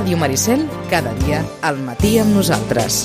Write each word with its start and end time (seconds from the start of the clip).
Ràdio 0.00 0.16
Maricel, 0.16 0.62
cada 0.88 1.10
dia 1.20 1.42
al 1.60 1.76
matí 1.84 2.14
amb 2.22 2.32
nosaltres. 2.32 3.02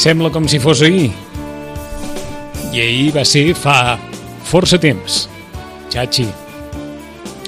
Sembla 0.00 0.32
com 0.32 0.48
si 0.48 0.62
fos 0.64 0.80
ahir. 0.80 1.10
I 2.72 2.80
ahir 2.80 3.12
va 3.14 3.24
ser 3.28 3.52
fa 3.58 3.98
força 4.48 4.78
temps. 4.80 5.26
Chachi, 5.92 6.26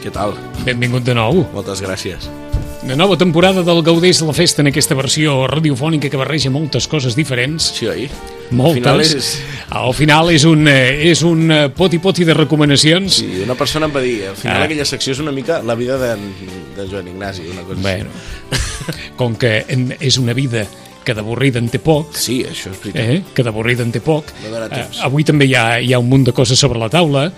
Què 0.03 0.11
tal? 0.13 0.35
benvingut 0.67 1.05
de 1.07 1.15
nou. 1.17 1.47
Moltes 1.55 1.81
gràcies. 1.85 2.27
Una 2.85 2.97
nova 3.01 3.17
temporada 3.17 3.63
del 3.65 3.81
Gaudés 3.83 4.19
de 4.21 4.27
la 4.29 4.35
Festa 4.37 4.61
en 4.61 4.69
aquesta 4.69 4.93
versió 4.95 5.47
radiofònica 5.49 6.11
que 6.13 6.19
barreja 6.21 6.51
moltes 6.53 6.85
coses 6.87 7.17
diferents. 7.17 7.71
Sí, 7.79 7.87
oi? 7.89 8.11
Moltes. 8.53 8.77
Al 8.77 8.83
final 8.83 9.01
és... 9.01 9.29
Al 9.75 9.95
final 9.97 10.29
és 10.35 10.45
un, 10.45 10.69
eh, 10.69 11.09
és 11.09 11.23
un 11.25 11.49
eh, 11.51 11.63
poti-poti 11.73 12.27
de 12.29 12.35
recomanacions. 12.37 13.23
Sí, 13.23 13.41
una 13.43 13.57
persona 13.57 13.89
em 13.89 13.95
va 13.97 14.03
dir, 14.05 14.27
al 14.29 14.37
final 14.37 14.61
Ah. 14.61 14.65
aquella 14.69 14.85
secció 14.85 15.15
és 15.17 15.19
una 15.25 15.33
mica 15.33 15.63
la 15.65 15.75
vida 15.75 15.97
de, 15.97 16.13
de 16.77 16.87
Joan 16.91 17.09
Ignasi, 17.09 17.49
una 17.49 17.63
cosa 17.65 17.81
Bueno, 17.81 18.11
com 19.17 19.35
que 19.35 19.65
és 19.99 20.19
una 20.21 20.35
vida 20.37 20.67
que 21.05 21.15
d'avorrida 21.17 21.61
en 21.63 21.69
té 21.71 21.81
poc. 21.83 22.15
Sí, 22.19 22.43
això 22.49 22.73
és 22.73 22.81
veritat. 22.81 23.03
eh? 23.03 23.23
que 23.35 23.45
d'avorrida 23.47 23.85
en 23.85 23.93
té 23.93 24.01
poc. 24.05 24.33
No 24.45 24.63
Eh, 24.65 24.87
avui 25.05 25.25
també 25.25 25.47
hi 25.47 25.55
ha, 25.55 25.81
hi 25.81 25.93
ha 25.93 26.01
un 26.01 26.09
munt 26.09 26.25
de 26.25 26.33
coses 26.33 26.59
sobre 26.59 26.81
la 26.81 26.89
taula. 26.89 27.29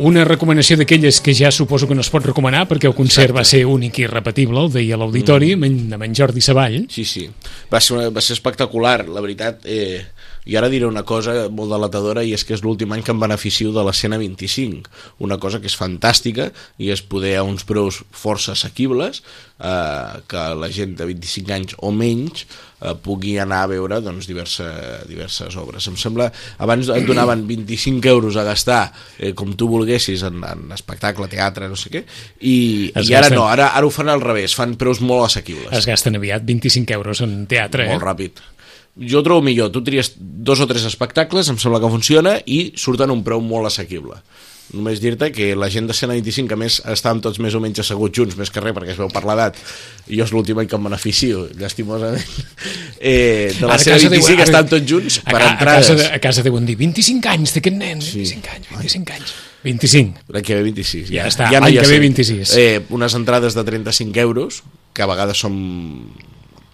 Una 0.00 0.22
recomanació 0.24 0.76
d'aquelles 0.78 1.18
que 1.20 1.34
ja 1.34 1.50
suposo 1.50 1.88
que 1.88 1.94
no 1.94 2.00
es 2.00 2.08
pot 2.08 2.24
recomanar 2.24 2.62
perquè 2.70 2.86
el 2.88 2.94
concert 2.94 3.34
va 3.36 3.44
ser 3.44 3.64
únic 3.66 3.98
i 3.98 4.06
repetible, 4.06 4.62
el 4.62 4.70
deia 4.72 4.96
l'auditori, 4.96 5.56
mm. 5.56 5.92
amb 5.92 6.06
en 6.06 6.14
Jordi 6.16 6.40
Savall. 6.40 6.86
Sí, 6.88 7.04
sí. 7.04 7.26
Va 7.72 7.80
ser, 7.82 7.96
una, 7.96 8.08
va 8.14 8.22
ser 8.22 8.38
espectacular, 8.38 9.08
la 9.08 9.20
veritat. 9.20 9.66
Eh, 9.66 10.00
I 10.48 10.56
ara 10.56 10.70
diré 10.72 10.86
una 10.88 11.04
cosa 11.04 11.48
molt 11.52 11.72
delatadora 11.72 12.24
i 12.24 12.32
és 12.36 12.44
que 12.46 12.54
és 12.56 12.64
l'últim 12.64 12.92
any 12.94 13.04
que 13.04 13.12
em 13.12 13.20
beneficio 13.20 13.74
de 13.74 13.84
l'escena 13.84 14.18
25. 14.20 14.88
Una 15.26 15.36
cosa 15.42 15.60
que 15.60 15.68
és 15.68 15.76
fantàstica 15.76 16.50
i 16.80 16.90
és 16.94 17.02
poder 17.02 17.36
a 17.38 17.44
uns 17.44 17.66
preus 17.68 18.00
força 18.10 18.54
assequibles 18.56 19.20
eh, 19.60 20.20
que 20.30 20.44
la 20.56 20.70
gent 20.72 20.96
de 20.98 21.06
25 21.10 21.54
anys 21.54 21.76
o 21.78 21.92
menys 21.92 22.46
eh, 22.80 22.94
pugui 23.04 23.36
anar 23.42 23.64
a 23.66 23.70
veure 23.74 24.00
doncs, 24.04 24.26
diversa, 24.30 24.70
diverses 25.08 25.56
obres. 25.60 25.86
Em 25.90 25.98
sembla, 26.00 26.30
abans 26.58 26.88
et 26.94 27.06
donaven 27.08 27.44
25 27.48 28.08
euros 28.08 28.38
a 28.40 28.46
gastar 28.48 28.80
eh, 29.18 29.34
com 29.36 29.52
tu 29.52 29.68
volguessis 29.68 30.24
en, 30.26 30.40
en 30.40 30.72
espectacle, 30.76 31.28
teatre, 31.32 31.68
no 31.68 31.76
sé 31.76 31.92
què, 31.92 32.04
i, 32.40 32.56
Es 32.94 33.10
i 33.10 33.14
ara 33.14 33.28
gasten. 33.28 33.36
no, 33.38 33.44
ara, 33.50 33.72
ara 33.76 33.86
ho 33.86 33.92
fan 33.92 34.08
al 34.08 34.24
revés, 34.24 34.56
fan 34.56 34.78
preus 34.80 35.02
molt 35.04 35.28
assequibles 35.28 35.76
Es 35.76 35.88
gasten 35.88 36.16
aviat 36.16 36.46
25 36.48 36.96
euros 36.96 37.20
en 37.26 37.44
teatre, 37.50 37.90
molt 37.92 38.00
eh? 38.00 38.06
ràpid. 38.08 38.42
Jo 39.00 39.22
trobo 39.24 39.40
millor, 39.40 39.70
tu 39.72 39.80
tries 39.82 40.12
dos 40.18 40.60
o 40.60 40.66
tres 40.68 40.84
espectacles, 40.84 41.48
em 41.48 41.56
sembla 41.58 41.80
que 41.80 41.88
funciona, 41.88 42.36
i 42.44 42.72
surten 42.76 43.08
a 43.08 43.14
un 43.16 43.22
preu 43.24 43.40
molt 43.40 43.66
assequible. 43.70 44.18
Només 44.70 45.00
dir-te 45.02 45.32
que 45.34 45.48
la 45.58 45.66
gent 45.72 45.88
de 45.88 45.94
Sena 45.96 46.12
25, 46.14 46.46
que 46.46 46.54
a 46.54 46.58
més 46.60 46.76
estàvem 46.86 47.18
tots 47.24 47.40
més 47.42 47.56
o 47.58 47.60
menys 47.64 47.80
asseguts 47.82 48.14
junts, 48.14 48.36
més 48.38 48.52
que 48.54 48.60
res 48.62 48.70
perquè 48.76 48.92
es 48.92 49.00
veu 49.00 49.08
per 49.10 49.24
l'edat, 49.26 49.56
i 50.06 50.20
jo 50.20 50.26
és 50.28 50.30
l'últim 50.30 50.60
any 50.62 50.68
que 50.70 50.76
em 50.78 50.84
beneficio, 50.86 51.48
llastimosament, 51.58 52.22
eh, 53.00 53.50
de 53.56 53.66
la 53.66 53.72
Ara 53.74 53.80
a 53.80 53.82
Sena 53.82 53.96
casa 53.96 54.12
25 54.12 54.28
diu- 54.28 54.36
ara- 54.36 54.44
estan 54.46 54.68
tots 54.70 54.86
junts 54.92 55.18
A, 55.24 55.30
per 55.32 55.40
a, 55.42 55.48
entrades. 55.56 55.88
casa, 55.90 55.96
de- 55.98 56.10
a 56.14 56.20
casa 56.22 56.44
deuen 56.46 56.68
dir 56.68 56.76
25 56.78 57.32
anys 57.32 57.56
d'aquest 57.56 57.76
nen, 57.80 57.98
25 58.04 58.54
anys, 58.54 58.68
25 58.76 59.16
anys. 59.18 59.34
25. 59.64 60.22
L'any 60.36 60.44
que 60.46 60.54
ve 60.60 60.62
26. 60.70 61.10
Ja 61.16 61.26
està, 61.26 61.50
ja 61.50 61.58
l'any 61.64 61.74
hi 61.74 61.78
ha 61.80 61.82
que 61.82 61.88
ve 61.90 61.96
set. 61.98 62.06
26. 62.06 62.54
Eh, 62.56 62.80
unes 62.94 63.16
entrades 63.18 63.56
de 63.58 63.64
35 63.64 64.20
euros, 64.22 64.62
que 64.94 65.02
a 65.02 65.08
vegades 65.10 65.40
són 65.42 65.58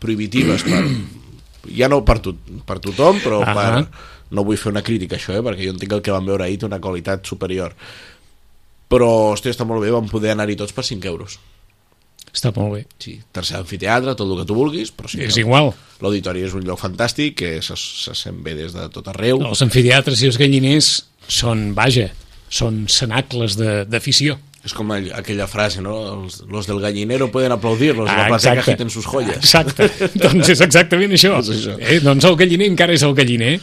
prohibitives 0.03 0.63
per, 0.69 0.83
ja 1.75 1.89
no 1.89 2.03
per, 2.05 2.19
to, 2.21 2.35
per 2.67 2.79
tothom, 2.85 3.19
però 3.25 3.41
Ahà. 3.43 3.55
per, 3.55 3.89
no 4.31 4.45
vull 4.45 4.57
fer 4.59 4.73
una 4.73 4.83
crítica 4.83 5.17
això, 5.17 5.35
eh, 5.39 5.43
perquè 5.43 5.65
jo 5.69 5.75
entenc 5.75 5.91
que 5.91 5.97
el 6.01 6.03
que 6.03 6.15
vam 6.15 6.27
veure 6.27 6.45
ahir 6.45 6.59
té 6.59 6.67
una 6.67 6.81
qualitat 6.81 7.27
superior. 7.27 7.75
Però, 8.89 9.09
hòstia, 9.33 9.51
està 9.55 9.67
molt 9.67 9.83
bé, 9.83 9.91
vam 9.91 10.07
poder 10.11 10.31
anar-hi 10.35 10.55
tots 10.59 10.73
per 10.75 10.85
5 10.87 11.09
euros. 11.11 11.39
Està 12.37 12.53
molt 12.55 12.75
bé. 12.77 12.83
Sí, 13.01 13.17
tercer 13.33 13.57
amfiteatre, 13.59 14.13
tot 14.15 14.29
el 14.29 14.43
que 14.43 14.47
tu 14.47 14.55
vulguis, 14.55 14.91
però 14.95 15.09
5 15.09 15.25
És 15.25 15.39
igual. 15.41 15.71
L'auditori 16.05 16.43
és 16.45 16.53
un 16.55 16.67
lloc 16.69 16.79
fantàstic, 16.83 17.35
que 17.41 17.51
se, 17.65 17.75
se 17.81 18.15
sent 18.15 18.43
bé 18.45 18.55
des 18.59 18.75
de 18.77 18.85
tot 18.93 19.09
arreu. 19.09 19.41
Els 19.49 19.63
amfiteatres 19.65 20.21
i 20.23 20.29
els 20.29 20.37
galliners 20.39 20.91
són, 21.27 21.71
vaja, 21.75 22.11
són 22.53 22.85
cenacles 22.93 23.57
de- 23.57 23.85
d'afició. 23.89 24.37
És 24.67 24.75
com 24.75 24.91
aquella 24.93 25.47
frase, 25.47 25.81
no? 25.85 25.95
Els, 26.17 26.41
los 26.51 26.67
del 26.67 26.81
gallinero 26.83 27.29
pueden 27.31 27.53
aplaudir, 27.55 27.93
los 27.95 28.09
de 28.11 28.17
Ah, 28.17 28.29
la 28.29 28.39
que 28.39 28.49
agiten 28.59 28.91
sus 28.91 29.07
joyas. 29.07 29.37
Exacte. 29.39 29.87
doncs 30.19 30.49
és 30.51 30.61
exactament 30.67 31.13
això. 31.15 31.37
És 31.45 31.51
això. 31.55 31.77
Eh? 31.79 32.01
Doncs 32.03 32.27
el 32.27 32.35
galliner 32.41 32.67
encara 32.73 32.93
és 32.99 33.05
el 33.07 33.15
galliner. 33.15 33.57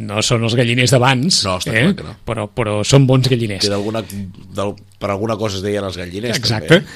No 0.00 0.22
són 0.24 0.46
els 0.46 0.54
galliners 0.56 0.94
d'abans, 0.94 1.42
No, 1.44 1.58
eh? 1.58 1.60
clar 1.60 1.90
que 1.98 2.04
no. 2.06 2.14
però, 2.24 2.46
però 2.48 2.78
són 2.88 3.04
bons 3.06 3.26
galliners. 3.28 3.66
que 3.66 3.68
d'alguna, 3.68 4.00
del, 4.56 4.70
per 4.98 5.10
alguna 5.12 5.36
cosa 5.36 5.58
es 5.58 5.62
deien 5.66 5.84
els 5.84 5.98
galliners 6.00 6.38
Exacte. 6.38 6.78
també. 6.78 6.86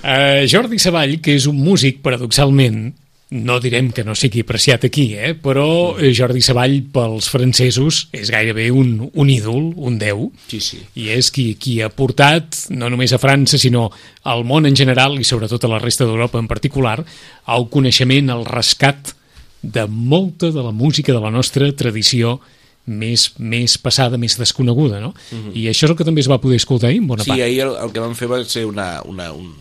Uh, 0.00 0.46
Jordi 0.48 0.78
Savall, 0.80 1.18
que 1.20 1.34
és 1.36 1.44
un 1.50 1.58
músic, 1.60 1.98
paradoxalment, 2.00 2.94
no 3.32 3.58
direm 3.64 3.88
que 3.96 4.04
no 4.04 4.14
sigui 4.18 4.42
apreciat 4.44 4.84
aquí, 4.84 5.14
eh? 5.16 5.32
però 5.32 5.96
eh, 5.96 6.10
Jordi 6.12 6.42
Savall 6.44 6.82
pels 6.92 7.30
francesos 7.32 8.02
és 8.12 8.28
gairebé 8.32 8.68
un, 8.76 9.08
un 9.08 9.32
ídol, 9.32 9.70
un 9.80 9.96
déu, 10.00 10.26
sí, 10.50 10.60
sí. 10.60 10.82
i 11.00 11.08
és 11.14 11.32
qui, 11.32 11.54
qui 11.56 11.78
ha 11.80 11.88
portat, 11.88 12.66
no 12.76 12.90
només 12.92 13.14
a 13.16 13.20
França, 13.22 13.56
sinó 13.60 13.88
al 14.28 14.44
món 14.44 14.68
en 14.68 14.76
general 14.76 15.16
i 15.16 15.24
sobretot 15.24 15.64
a 15.64 15.72
la 15.72 15.80
resta 15.80 16.04
d'Europa 16.04 16.42
en 16.42 16.50
particular, 16.50 16.98
el 17.56 17.68
coneixement, 17.72 18.28
el 18.36 18.44
rescat 18.44 19.14
de 19.62 19.86
molta 19.88 20.50
de 20.52 20.62
la 20.62 20.74
música 20.76 21.14
de 21.14 21.22
la 21.22 21.32
nostra 21.32 21.70
tradició 21.72 22.36
més, 22.84 23.30
més 23.38 23.78
passada, 23.78 24.18
més 24.18 24.36
desconeguda, 24.36 25.00
no? 25.00 25.12
I 25.54 25.68
això 25.70 25.86
és 25.86 25.92
el 25.94 25.96
que 25.96 26.04
també 26.04 26.20
es 26.20 26.28
va 26.28 26.40
poder 26.42 26.58
escoltar 26.60 26.90
ahir, 26.90 27.00
en 27.00 27.08
bona 27.08 27.24
sí, 27.24 27.30
part. 27.30 27.40
ahir 27.40 27.62
el, 27.64 27.76
el 27.80 27.92
que 27.94 28.02
vam 28.02 28.16
fer 28.18 28.28
va 28.28 28.42
ser 28.44 28.66
una, 28.66 28.96
una, 29.08 29.30
un, 29.32 29.54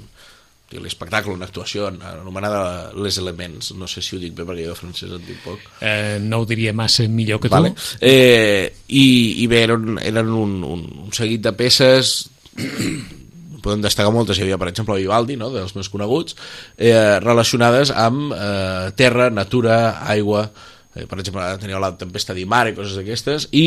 l'espectacle, 0.80 1.34
una 1.36 1.48
actuació 1.50 1.90
anomenada 1.90 2.92
Les 2.96 3.18
Elements, 3.20 3.74
no 3.76 3.90
sé 3.92 4.04
si 4.06 4.16
ho 4.16 4.22
dic 4.22 4.36
bé 4.38 4.46
perquè 4.48 4.68
jo 4.68 4.76
de 4.76 4.80
francès 4.80 5.12
en 5.12 5.26
dic 5.26 5.42
poc. 5.44 5.66
Eh, 5.84 6.20
no 6.24 6.42
ho 6.42 6.48
diria 6.48 6.74
massa 6.74 7.08
millor 7.12 7.42
que 7.42 7.50
tu. 7.50 7.56
Vale. 7.58 7.74
Eh, 8.00 8.72
i, 8.88 9.08
I 9.44 9.48
bé, 9.52 9.66
eren, 9.68 9.98
eren 10.00 10.32
un, 10.32 10.62
un, 10.64 10.86
un 11.08 11.18
seguit 11.18 11.44
de 11.44 11.56
peces 11.58 12.30
podem 13.62 13.82
destacar 13.84 14.12
moltes, 14.14 14.40
hi 14.40 14.46
havia 14.46 14.60
per 14.60 14.72
exemple 14.72 14.98
Vivaldi, 14.98 15.38
no? 15.40 15.52
dels 15.54 15.76
més 15.78 15.90
coneguts, 15.94 16.36
eh, 16.78 17.20
relacionades 17.22 17.94
amb 17.94 18.34
eh, 18.36 18.92
terra, 18.98 19.30
natura, 19.30 20.02
aigua, 20.12 20.48
eh, 20.96 21.06
per 21.06 21.20
exemple 21.22 21.46
tenia 21.62 21.80
la 21.82 21.94
tempesta 21.98 22.36
di 22.38 22.46
mare, 22.46 22.76
coses 22.78 22.98
d'aquestes, 23.00 23.50
i 23.56 23.66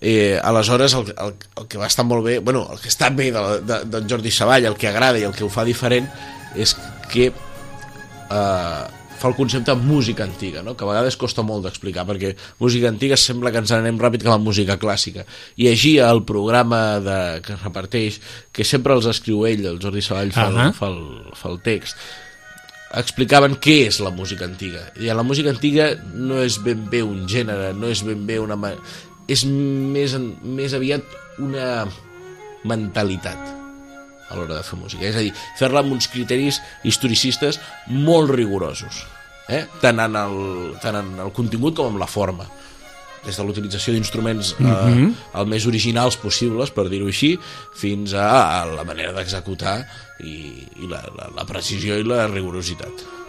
eh, 0.00 0.40
aleshores 0.42 0.96
el, 0.98 1.12
el, 1.12 1.34
el 1.60 1.68
que 1.68 1.80
va 1.80 1.90
estar 1.90 2.06
molt 2.08 2.24
bé, 2.26 2.38
bueno, 2.40 2.66
el 2.72 2.80
que 2.80 2.92
està 2.92 3.12
bé 3.14 3.30
de, 3.34 3.44
de, 3.68 3.82
de 3.92 4.04
Jordi 4.10 4.32
Savall, 4.34 4.70
el 4.70 4.80
que 4.80 4.90
agrada 4.90 5.20
i 5.20 5.28
el 5.28 5.36
que 5.36 5.44
ho 5.46 5.52
fa 5.52 5.66
diferent, 5.68 6.08
és 6.54 6.76
que 7.10 7.30
eh, 7.30 8.84
fa 9.24 9.30
el 9.30 9.36
concepte 9.38 9.74
música 9.74 10.24
antiga, 10.24 10.62
no? 10.62 10.76
que 10.76 10.84
a 10.84 10.90
vegades 10.90 11.16
costa 11.16 11.44
molt 11.46 11.64
d'explicar, 11.64 12.04
perquè 12.08 12.34
música 12.60 12.90
antiga 12.90 13.16
sembla 13.20 13.52
que 13.54 13.62
ens 13.62 13.72
anem 13.72 13.96
ràpid 14.00 14.26
cap 14.26 14.34
a 14.34 14.36
la 14.36 14.44
música 14.44 14.76
clàssica. 14.80 15.24
I 15.56 15.70
així 15.70 15.94
el 16.02 16.24
programa 16.28 16.82
de, 17.00 17.18
que 17.46 17.54
es 17.56 17.64
reparteix, 17.64 18.20
que 18.52 18.66
sempre 18.68 18.96
els 18.96 19.08
escriu 19.10 19.46
ell, 19.48 19.64
el 19.70 19.80
Jordi 19.82 20.04
Savall 20.04 20.34
fa, 20.34 20.50
Ahà. 20.50 20.68
el, 20.68 20.76
fa, 20.76 20.92
el, 20.92 21.34
fa 21.40 21.50
el 21.54 21.58
text, 21.64 22.04
explicaven 22.94 23.56
què 23.62 23.80
és 23.88 24.02
la 24.04 24.12
música 24.14 24.46
antiga. 24.46 24.86
I 25.00 25.10
la 25.14 25.26
música 25.26 25.50
antiga 25.54 25.90
no 26.14 26.42
és 26.44 26.60
ben 26.62 26.86
bé 26.90 27.02
un 27.06 27.24
gènere, 27.30 27.72
no 27.74 27.90
és 27.90 28.04
ben 28.06 28.26
bé 28.28 28.38
una... 28.42 28.60
És 29.24 29.46
més, 29.48 30.18
més 30.44 30.76
aviat 30.76 31.20
una 31.40 31.86
mentalitat 32.68 33.63
a 34.34 34.40
l'hora 34.40 34.58
de 34.58 34.66
fer 34.66 34.78
música. 34.80 35.06
És 35.08 35.16
a 35.16 35.24
dir, 35.24 35.32
fer-la 35.58 35.84
amb 35.84 35.94
uns 35.96 36.10
criteris 36.12 36.60
historicistes 36.84 37.60
molt 37.88 38.34
rigorosos, 38.34 39.04
eh? 39.48 39.64
tant, 39.80 40.02
en 40.02 40.20
el, 40.20 40.36
tant 40.82 41.00
en 41.00 41.16
el 41.24 41.32
contingut 41.36 41.78
com 41.78 41.94
en 41.94 42.02
la 42.02 42.10
forma 42.10 42.48
des 43.24 43.38
de 43.40 43.44
l'utilització 43.46 43.94
d'instruments 43.94 44.52
eh, 44.60 45.06
el 45.40 45.46
més 45.48 45.64
originals 45.70 46.18
possibles, 46.20 46.68
per 46.76 46.90
dir-ho 46.92 47.08
així, 47.08 47.34
fins 47.80 48.12
a, 48.12 48.28
a 48.60 48.62
la 48.68 48.84
manera 48.84 49.14
d'executar 49.16 49.78
i, 50.20 50.36
i 50.84 50.90
la, 50.90 51.00
la, 51.16 51.30
la 51.38 51.48
precisió 51.48 51.96
i 51.96 52.04
la 52.04 52.26
rigorositat. 52.28 53.23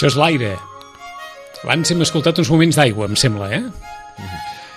Això 0.00 0.08
és 0.08 0.14
l'aire. 0.16 0.54
Abans 1.60 1.90
hem 1.92 2.00
escoltat 2.00 2.38
uns 2.40 2.48
moments 2.48 2.78
d'aigua, 2.78 3.04
em 3.04 3.16
sembla, 3.20 3.50
eh? 3.52 3.58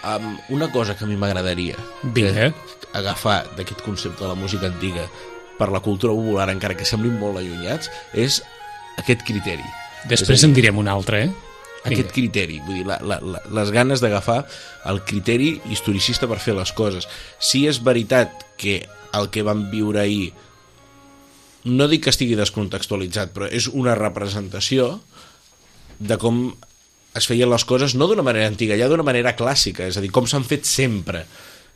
um, 0.03 0.25
una 0.51 0.67
cosa 0.73 0.97
que 0.99 1.05
a 1.05 1.07
mi 1.07 1.15
m'agradaria 1.15 1.77
Vinga. 2.17 2.49
agafar 2.91 3.37
d'aquest 3.55 3.85
concepte 3.85 4.19
de 4.19 4.27
la 4.27 4.35
música 4.35 4.67
antiga 4.67 5.05
per 5.55 5.69
la 5.71 5.79
cultura 5.79 6.11
popular, 6.11 6.49
encara 6.51 6.75
que 6.75 6.83
semblin 6.83 7.15
molt 7.21 7.39
allunyats, 7.39 7.87
és 8.11 8.41
aquest 8.99 9.23
criteri. 9.23 9.63
Després 10.11 10.41
És 10.41 10.43
a 10.43 10.49
en 10.49 10.57
dir, 10.57 10.65
direm 10.65 10.83
un 10.83 10.91
altre, 10.91 11.23
eh? 11.29 11.31
aquest 11.87 12.11
criteri, 12.11 12.59
vull 12.67 12.81
dir, 12.81 12.85
la, 12.91 12.99
la, 12.99 13.21
la, 13.23 13.47
les 13.61 13.71
ganes 13.71 14.03
d'agafar 14.03 14.41
el 14.91 15.05
criteri 15.07 15.53
historicista 15.71 16.27
per 16.27 16.43
fer 16.43 16.59
les 16.59 16.75
coses. 16.75 17.07
Si 17.39 17.63
és 17.71 17.79
veritat 17.79 18.43
que 18.59 18.81
el 19.15 19.31
que 19.31 19.47
vam 19.47 19.69
viure 19.71 20.03
ahir 20.03 20.33
no 21.65 21.87
dic 21.87 22.05
que 22.05 22.11
estigui 22.13 22.35
descontextualitzat, 22.39 23.31
però 23.35 23.47
és 23.47 23.69
una 23.71 23.95
representació 23.95 24.99
de 25.99 26.17
com 26.19 26.45
es 27.13 27.27
feien 27.29 27.51
les 27.51 27.63
coses 27.69 27.93
no 27.95 28.07
d'una 28.09 28.25
manera 28.25 28.49
antiga, 28.49 28.77
ja 28.79 28.89
d'una 28.89 29.05
manera 29.05 29.35
clàssica, 29.37 29.87
és 29.87 29.97
a 29.97 30.01
dir, 30.03 30.11
com 30.11 30.25
s'han 30.27 30.45
fet 30.47 30.65
sempre. 30.67 31.25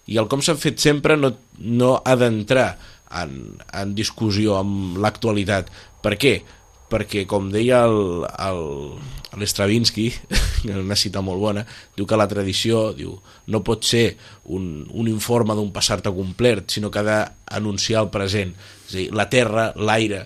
I 0.07 0.17
el 0.19 0.27
com 0.31 0.41
s'han 0.43 0.59
fet 0.59 0.79
sempre 0.81 1.17
no, 1.19 1.33
no 1.59 1.97
ha 2.03 2.15
d'entrar 2.19 2.77
en, 3.21 3.57
en 3.73 3.95
discussió 3.95 4.57
amb 4.59 4.97
l'actualitat. 5.03 5.69
Per 6.03 6.15
què? 6.19 6.41
Perquè, 6.87 7.25
com 7.27 7.49
deia 7.51 7.83
l'Stravinsky, 9.35 10.07
una 10.71 10.95
cita 10.95 11.21
molt 11.21 11.41
bona, 11.43 11.65
diu 11.97 12.07
que 12.07 12.19
la 12.19 12.29
tradició 12.31 12.93
diu, 12.95 13.11
no 13.51 13.63
pot 13.67 13.83
ser 13.85 14.15
un, 14.55 14.87
un 14.87 15.07
informe 15.11 15.55
d'un 15.57 15.71
passat 15.75 16.07
complet, 16.07 16.71
sinó 16.71 16.89
que 16.89 17.03
ha 17.03 17.07
d'anunciar 17.09 18.05
el 18.05 18.11
present. 18.13 18.55
És 18.87 18.93
a 18.93 18.97
dir, 18.97 19.07
la 19.11 19.27
terra, 19.29 19.69
l'aire, 19.75 20.23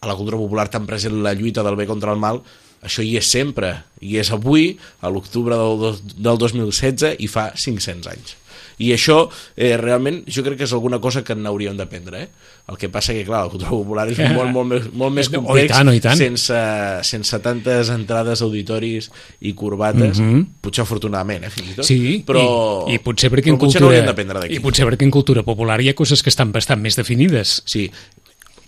a 0.00 0.08
la 0.08 0.16
cultura 0.16 0.40
popular 0.40 0.68
tan 0.72 0.86
present 0.88 1.20
la 1.22 1.34
lluita 1.36 1.64
del 1.66 1.76
bé 1.76 1.86
contra 1.88 2.12
el 2.14 2.20
mal, 2.22 2.40
això 2.82 3.02
hi 3.04 3.16
és 3.16 3.26
sempre, 3.30 3.74
i 4.00 4.16
és 4.20 4.30
avui, 4.34 4.76
a 5.00 5.08
l'octubre 5.12 5.56
del, 5.56 5.78
dos- 5.78 6.02
del 6.16 6.38
2016, 6.38 7.16
i 7.18 7.28
fa 7.28 7.52
500 7.56 8.06
anys. 8.12 8.36
I 8.78 8.90
això, 8.92 9.30
eh, 9.56 9.78
realment, 9.80 10.18
jo 10.28 10.42
crec 10.44 10.58
que 10.60 10.64
és 10.68 10.72
alguna 10.76 10.98
cosa 11.00 11.22
que 11.24 11.32
n'hauríem 11.34 11.78
d'aprendre, 11.78 12.18
eh? 12.26 12.28
El 12.68 12.76
que 12.76 12.90
passa 12.92 13.14
que, 13.14 13.22
clar, 13.24 13.46
la 13.46 13.48
cultura 13.48 13.70
popular 13.70 14.04
és 14.12 14.18
un 14.20 14.34
món 14.36 14.50
molt, 14.52 14.68
més, 14.68 14.88
molt 14.92 15.14
més 15.16 15.30
Oh, 15.30 15.32
i 15.32 15.36
complex, 15.38 15.70
tant, 15.72 15.88
oh, 15.88 15.94
i 15.96 16.00
tant. 16.04 16.18
sense, 16.20 16.58
sense 17.08 17.38
tantes 17.40 17.88
entrades 17.94 18.42
auditoris 18.44 19.08
i 19.40 19.54
corbates, 19.56 20.20
potser 20.60 20.84
afortunadament, 20.84 21.46
eh, 21.48 21.50
fins 21.54 21.70
i 21.72 21.76
tot. 21.78 21.88
Sí, 21.88 22.00
però, 22.26 22.44
i, 22.90 22.98
i 22.98 23.00
potser 23.00 23.30
perquè 23.32 23.54
en 23.54 23.56
potser 23.62 23.80
cultura 23.80 24.12
d'aquí. 24.42 24.58
i 24.58 24.60
potser 24.60 24.84
perquè 24.90 25.08
en 25.08 25.14
cultura 25.14 25.42
popular 25.46 25.80
hi 25.80 25.88
ha 25.88 25.96
coses 25.96 26.20
que 26.22 26.28
estan 26.28 26.52
bastant 26.52 26.82
més 26.84 27.00
definides. 27.00 27.62
Sí, 27.64 27.86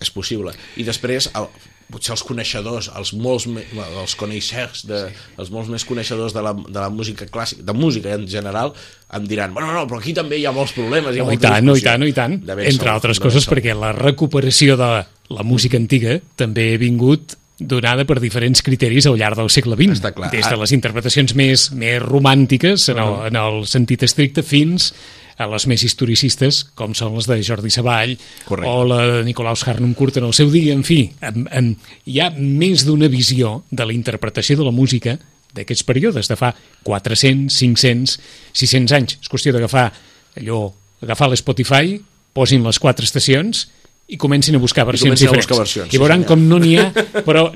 és 0.01 0.09
possible. 0.09 0.55
I 0.81 0.87
després, 0.89 1.29
el, 1.37 1.51
potser 1.89 2.13
els 2.13 2.23
coneixedors, 2.25 2.89
els 2.97 3.11
molts 3.17 3.47
els 3.49 4.15
coneixers, 4.19 4.83
de, 4.89 5.01
els 5.41 5.49
molts 5.53 5.71
més 5.73 5.85
coneixedors 5.87 6.35
de 6.35 6.43
la, 6.45 6.53
de 6.53 6.77
la 6.77 6.89
música 6.93 7.25
clàssica, 7.29 7.65
de 7.65 7.75
música 7.75 8.13
en 8.13 8.27
general, 8.29 8.73
em 9.17 9.25
diran, 9.29 9.53
bueno, 9.55 9.73
no, 9.73 9.85
però 9.89 10.01
aquí 10.01 10.13
també 10.17 10.37
hi 10.37 10.45
ha 10.45 10.53
molts 10.55 10.75
problemes. 10.77 11.15
Hi 11.15 11.23
ha 11.23 11.25
No, 11.25 11.33
i 11.33 11.41
tant, 11.41 11.65
no, 11.65 11.73
i 11.73 11.81
discussió." 11.81 11.89
tant, 11.89 12.05
no, 12.05 12.09
i 12.09 12.15
tant. 12.15 12.37
Entre 12.59 12.77
segur, 12.77 12.93
altres 12.93 13.21
coses, 13.23 13.45
segur. 13.45 13.57
perquè 13.57 13.75
la 13.77 13.91
recuperació 13.97 14.77
de 14.79 14.91
la 15.29 15.45
música 15.45 15.77
antiga 15.81 16.19
també 16.37 16.73
ha 16.75 16.81
vingut 16.81 17.37
donada 17.59 18.05
per 18.07 18.19
diferents 18.23 18.61
criteris 18.63 19.05
al 19.09 19.17
llarg 19.19 19.35
del 19.41 19.49
segle 19.51 19.75
XX. 19.75 19.97
Està 19.99 20.13
clar. 20.15 20.29
Des 20.31 20.47
de 20.47 20.57
les 20.61 20.73
interpretacions 20.77 21.35
més, 21.35 21.69
més 21.75 21.99
romàntiques, 22.01 22.87
en 22.93 23.01
el, 23.03 23.15
en 23.27 23.39
el 23.39 23.65
sentit 23.67 24.05
estricte, 24.07 24.45
fins 24.45 24.93
a 25.39 25.47
les 25.47 25.65
més 25.71 25.83
historicistes, 25.87 26.65
com 26.75 26.91
són 26.97 27.15
les 27.15 27.27
de 27.29 27.37
Jordi 27.47 27.71
Savall 27.71 28.17
Correcte. 28.43 28.69
o 28.69 28.83
la 28.83 28.99
de 29.07 29.23
Nicolaus 29.23 29.63
Harnoncourt 29.67 30.19
en 30.19 30.27
el 30.27 30.35
seu 30.35 30.51
dia. 30.51 30.73
En 30.75 30.83
fi, 30.83 31.05
en, 31.23 31.47
en, 31.55 31.69
hi 32.05 32.19
ha 32.19 32.29
més 32.35 32.83
d'una 32.87 33.07
visió 33.07 33.61
de 33.71 33.87
la 33.87 33.95
interpretació 33.95 34.59
de 34.59 34.67
la 34.67 34.75
música 34.75 35.15
d'aquests 35.55 35.87
períodes, 35.87 36.27
de 36.29 36.35
fa 36.37 36.51
400, 36.83 37.55
500, 37.55 38.19
600 38.51 38.95
anys. 38.99 39.17
És 39.23 39.31
qüestió 39.31 39.55
d'agafar 39.55 39.87
allò, 40.37 40.65
agafar 41.01 41.29
l'Spotify, 41.31 41.95
posin 42.35 42.65
les 42.67 42.79
quatre 42.79 43.07
estacions 43.07 43.69
i 44.09 44.17
comencin 44.17 44.57
a 44.57 44.61
buscar 44.61 44.85
versions 44.89 45.15
a 45.15 45.23
diferents. 45.23 45.45
buscar 45.45 45.61
versions, 45.63 45.87
I 45.87 45.95
sí, 45.95 46.01
veuran 46.01 46.25
senyor. 46.25 46.29
com 46.33 46.43
no 46.49 46.59
n'hi 46.59 46.75
ha, 46.81 46.89
però 47.25 47.47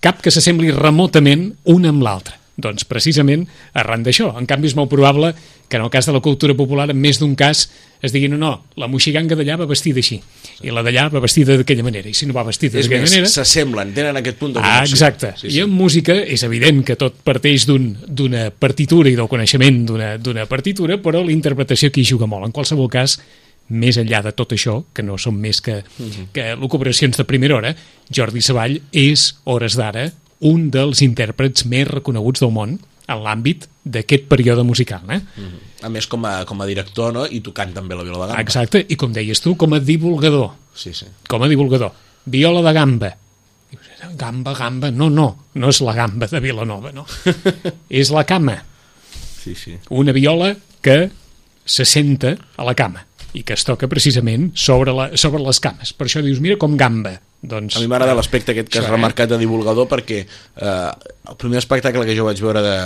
cap 0.00 0.24
que 0.24 0.32
s'assembli 0.32 0.72
remotament 0.72 1.50
una 1.74 1.92
amb 1.92 2.02
l'altra. 2.06 2.38
Doncs 2.56 2.84
precisament 2.86 3.48
arran 3.74 4.04
d'això. 4.06 4.28
En 4.38 4.46
canvi 4.46 4.68
és 4.68 4.76
molt 4.78 4.88
probable 4.88 5.32
que 5.68 5.76
en 5.76 5.82
el 5.82 5.90
cas 5.90 6.06
de 6.06 6.12
la 6.12 6.20
cultura 6.20 6.54
popular 6.54 6.88
en 6.90 7.00
més 7.00 7.18
d'un 7.18 7.34
cas 7.34 7.64
es 8.04 8.12
digui 8.12 8.28
no, 8.28 8.36
no, 8.36 8.50
la 8.76 8.86
moixiganga 8.86 9.34
d'allà 9.34 9.56
va 9.58 9.66
vestida 9.66 9.98
així 9.98 10.20
i 10.62 10.70
la 10.70 10.82
d'allà 10.84 11.08
va 11.10 11.20
vestida 11.24 11.56
d'aquella 11.56 11.82
manera 11.82 12.08
i 12.08 12.14
si 12.14 12.26
no 12.28 12.34
va 12.36 12.44
vestida 12.44 12.78
d'aquella 12.78 13.06
manera 13.08 13.26
s'assemblen, 13.26 13.94
tenen 13.96 14.16
aquest 14.20 14.36
punt 14.38 14.52
de 14.54 14.60
Ah, 14.60 14.84
connexió. 14.84 14.94
exacte. 14.94 15.32
Sí, 15.40 15.46
I 15.48 15.50
sí. 15.50 15.60
en 15.60 15.70
música 15.70 16.12
és 16.14 16.42
evident 16.44 16.84
que 16.84 16.96
tot 16.96 17.14
parteix 17.24 17.66
d'un- 17.66 17.96
d'una 18.06 18.50
partitura 18.50 19.08
i 19.10 19.16
del 19.16 19.26
coneixement 19.26 19.86
d'una 20.22 20.46
partitura, 20.46 20.98
però 21.02 21.24
la 21.24 21.32
interpretació 21.32 21.88
aquí 21.88 22.04
juga 22.04 22.26
molt. 22.26 22.44
En 22.46 22.52
qualsevol 22.52 22.88
cas, 22.90 23.18
més 23.70 23.96
enllà 23.96 24.22
de 24.22 24.32
tot 24.32 24.52
això, 24.52 24.84
que 24.92 25.02
no 25.02 25.16
són 25.18 25.40
més 25.40 25.60
que, 25.62 25.82
Mhm. 25.98 26.28
que 26.32 26.54
locuperacions 26.56 27.16
de 27.16 27.24
primera 27.24 27.56
hora, 27.56 27.74
Jordi 28.14 28.42
Savall 28.42 28.82
és, 28.92 29.36
hores 29.44 29.74
d'ara, 29.74 30.12
un 30.40 30.70
dels 30.70 31.00
intèrprets 31.04 31.64
més 31.70 31.86
reconeguts 31.88 32.40
del 32.42 32.52
món 32.52 32.78
en 33.06 33.20
l'àmbit 33.20 33.66
d'aquest 33.84 34.26
període 34.30 34.62
musical. 34.64 35.02
Eh? 35.12 35.20
A 35.84 35.90
més, 35.92 36.06
com 36.08 36.24
a, 36.24 36.44
com 36.48 36.60
a 36.64 36.66
director, 36.66 37.12
no? 37.12 37.26
I 37.28 37.40
tocant 37.44 37.74
també 37.76 37.94
la 37.94 38.02
viola 38.06 38.24
de 38.24 38.30
gamba. 38.32 38.40
Exacte, 38.42 38.84
i 38.88 38.96
com 38.96 39.12
deies 39.12 39.40
tu, 39.44 39.54
com 39.60 39.74
a 39.76 39.80
divulgador. 39.80 40.54
Sí, 40.74 40.94
sí. 40.96 41.06
com 41.28 41.42
a 41.44 41.48
divulgador. 41.48 41.92
Viola 42.24 42.62
de 42.64 42.72
gamba. 42.72 43.10
Dius, 43.70 43.90
Gamba, 44.16 44.54
gamba, 44.54 44.90
no, 44.90 45.10
no, 45.10 45.26
no 45.54 45.68
és 45.72 45.80
la 45.84 45.92
gamba 45.96 46.26
de 46.30 46.40
Vilanova, 46.40 46.92
no. 46.92 47.04
és 47.88 48.10
la 48.12 48.24
cama, 48.28 48.56
Sí, 49.42 49.54
sí. 49.54 49.74
una 49.90 50.12
viola 50.12 50.54
que 50.80 51.10
se 51.64 51.84
senta 51.84 52.34
a 52.56 52.64
la 52.64 52.74
cama 52.74 53.04
i 53.34 53.42
que 53.42 53.52
es 53.56 53.64
toca 53.64 53.88
precisament 53.88 54.52
sobre, 54.54 54.92
la, 54.94 55.10
sobre 55.20 55.42
les 55.42 55.58
cames. 55.60 55.92
Per 55.92 56.06
això 56.06 56.22
dius, 56.24 56.40
mira 56.40 56.56
com 56.60 56.76
gamba. 56.80 57.16
Doncs, 57.44 57.76
A 57.76 57.80
mi 57.82 57.88
m'agrada 57.90 58.14
l'aspecte 58.16 58.54
aquest 58.54 58.70
que 58.72 58.78
has 58.80 58.86
eh? 58.86 58.90
remarcat 58.92 59.28
de 59.28 59.36
divulgador 59.40 59.84
perquè 59.90 60.22
eh, 60.24 60.90
el 61.28 61.36
primer 61.40 61.58
espectacle 61.60 62.06
que 62.08 62.14
jo 62.16 62.24
vaig 62.24 62.40
veure 62.40 62.62
de, 62.64 62.76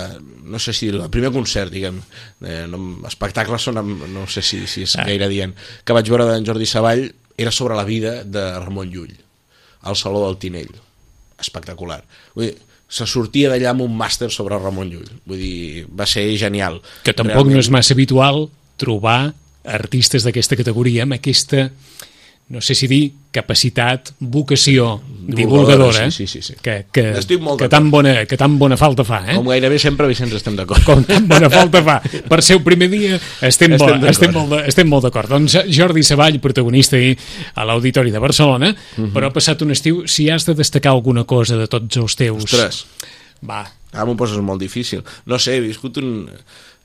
no 0.51 0.59
sé 0.59 0.73
si 0.75 0.89
el 0.91 1.05
primer 1.13 1.31
concert, 1.31 1.71
diguem, 1.71 2.01
eh, 2.43 2.65
no, 2.67 2.79
espectacles 3.07 3.63
són, 3.69 3.79
amb- 3.79 4.03
no 4.11 4.25
sé 4.27 4.41
si, 4.43 4.65
si 4.67 4.83
és 4.83 4.97
Ah. 4.99 5.05
gaire 5.07 5.29
dient, 5.31 5.53
que 5.85 5.95
vaig 5.95 6.09
veure 6.11 6.25
d'en 6.27 6.43
Jordi 6.45 6.65
Savall 6.67 7.05
era 7.37 7.51
sobre 7.55 7.75
la 7.79 7.85
vida 7.87 8.23
de 8.25 8.43
Ramon 8.59 8.89
Llull, 8.91 9.15
al 9.87 9.95
Saló 9.95 10.25
del 10.27 10.37
Tinell. 10.37 10.73
Espectacular. 11.39 12.03
Vull 12.35 12.49
dir, 12.49 12.57
se 12.89 13.05
sortia 13.07 13.47
d'allà 13.53 13.69
amb 13.71 13.85
un 13.85 13.93
màster 13.95 14.27
sobre 14.33 14.57
Ramon 14.59 14.89
Llull. 14.91 15.07
Vull 15.29 15.39
dir, 15.39 15.85
va 15.87 16.05
ser 16.09 16.25
genial. 16.41 16.81
que 17.03 17.13
tampoc 17.13 17.47
no 17.47 17.59
és 17.61 17.69
massa 17.71 17.93
habitual 17.95 18.49
trobar 18.75 19.33
artistes 19.63 20.23
d'aquesta 20.25 20.57
categoria 20.59 21.03
amb 21.03 21.13
aquesta, 21.15 21.69
no 22.49 22.61
sé 22.65 22.73
si 22.73 22.87
dir, 22.89 23.11
capacitat, 23.31 24.09
vocació 24.19 24.95
Divulgadora, 25.29 25.35
divulgadora, 25.85 26.11
sí, 26.11 26.25
sí, 26.25 26.41
sí, 26.41 26.41
sí. 26.41 26.53
que, 26.65 26.87
que, 26.91 27.03
Estic 27.19 27.39
molt 27.45 27.59
que, 27.61 27.67
tan 27.69 27.91
bona, 27.93 28.25
que 28.25 28.37
tan 28.41 28.55
bona 28.57 28.75
falta 28.75 29.03
fa. 29.05 29.19
Eh? 29.29 29.35
Com 29.37 29.45
gairebé 29.51 29.77
sempre, 29.77 30.07
Vicenç, 30.09 30.33
estem 30.33 30.55
d'acord. 30.57 30.81
com 30.87 31.03
tan 31.05 31.27
bona 31.29 31.49
falta 31.53 31.83
fa 31.85 31.99
per 32.27 32.41
ser 32.41 32.57
el 32.57 32.63
primer 32.65 32.89
dia 32.89 33.19
estem, 33.45 33.75
Estem 33.77 33.77
bo, 33.77 34.09
estem, 34.09 34.33
molt, 34.33 34.55
estem 34.65 34.89
molt 34.89 35.05
d'acord 35.05 35.29
doncs 35.29 35.59
Jordi 35.69 36.01
Savall, 36.03 36.39
protagonista 36.41 36.97
ahir 36.97 37.13
a 37.53 37.65
l'Auditori 37.69 38.09
de 38.09 38.19
Barcelona 38.19 38.73
Mhm. 38.73 39.13
però 39.13 39.29
ha 39.29 39.33
passat 39.33 39.61
un 39.61 39.71
estiu, 39.71 40.07
si 40.09 40.29
has 40.33 40.45
de 40.49 40.55
destacar 40.57 40.91
alguna 40.91 41.23
cosa 41.29 41.55
de 41.55 41.67
tots 41.69 41.97
els 42.01 42.15
teus 42.17 42.43
Ostres, 42.49 42.85
va, 43.45 43.61
Ara 43.91 44.05
m'ho 44.05 44.15
poses 44.17 44.37
molt 44.45 44.61
difícil. 44.61 45.01
No 45.25 45.39
sé, 45.41 45.57
he 45.57 45.65
viscut 45.65 45.97
un... 46.01 46.27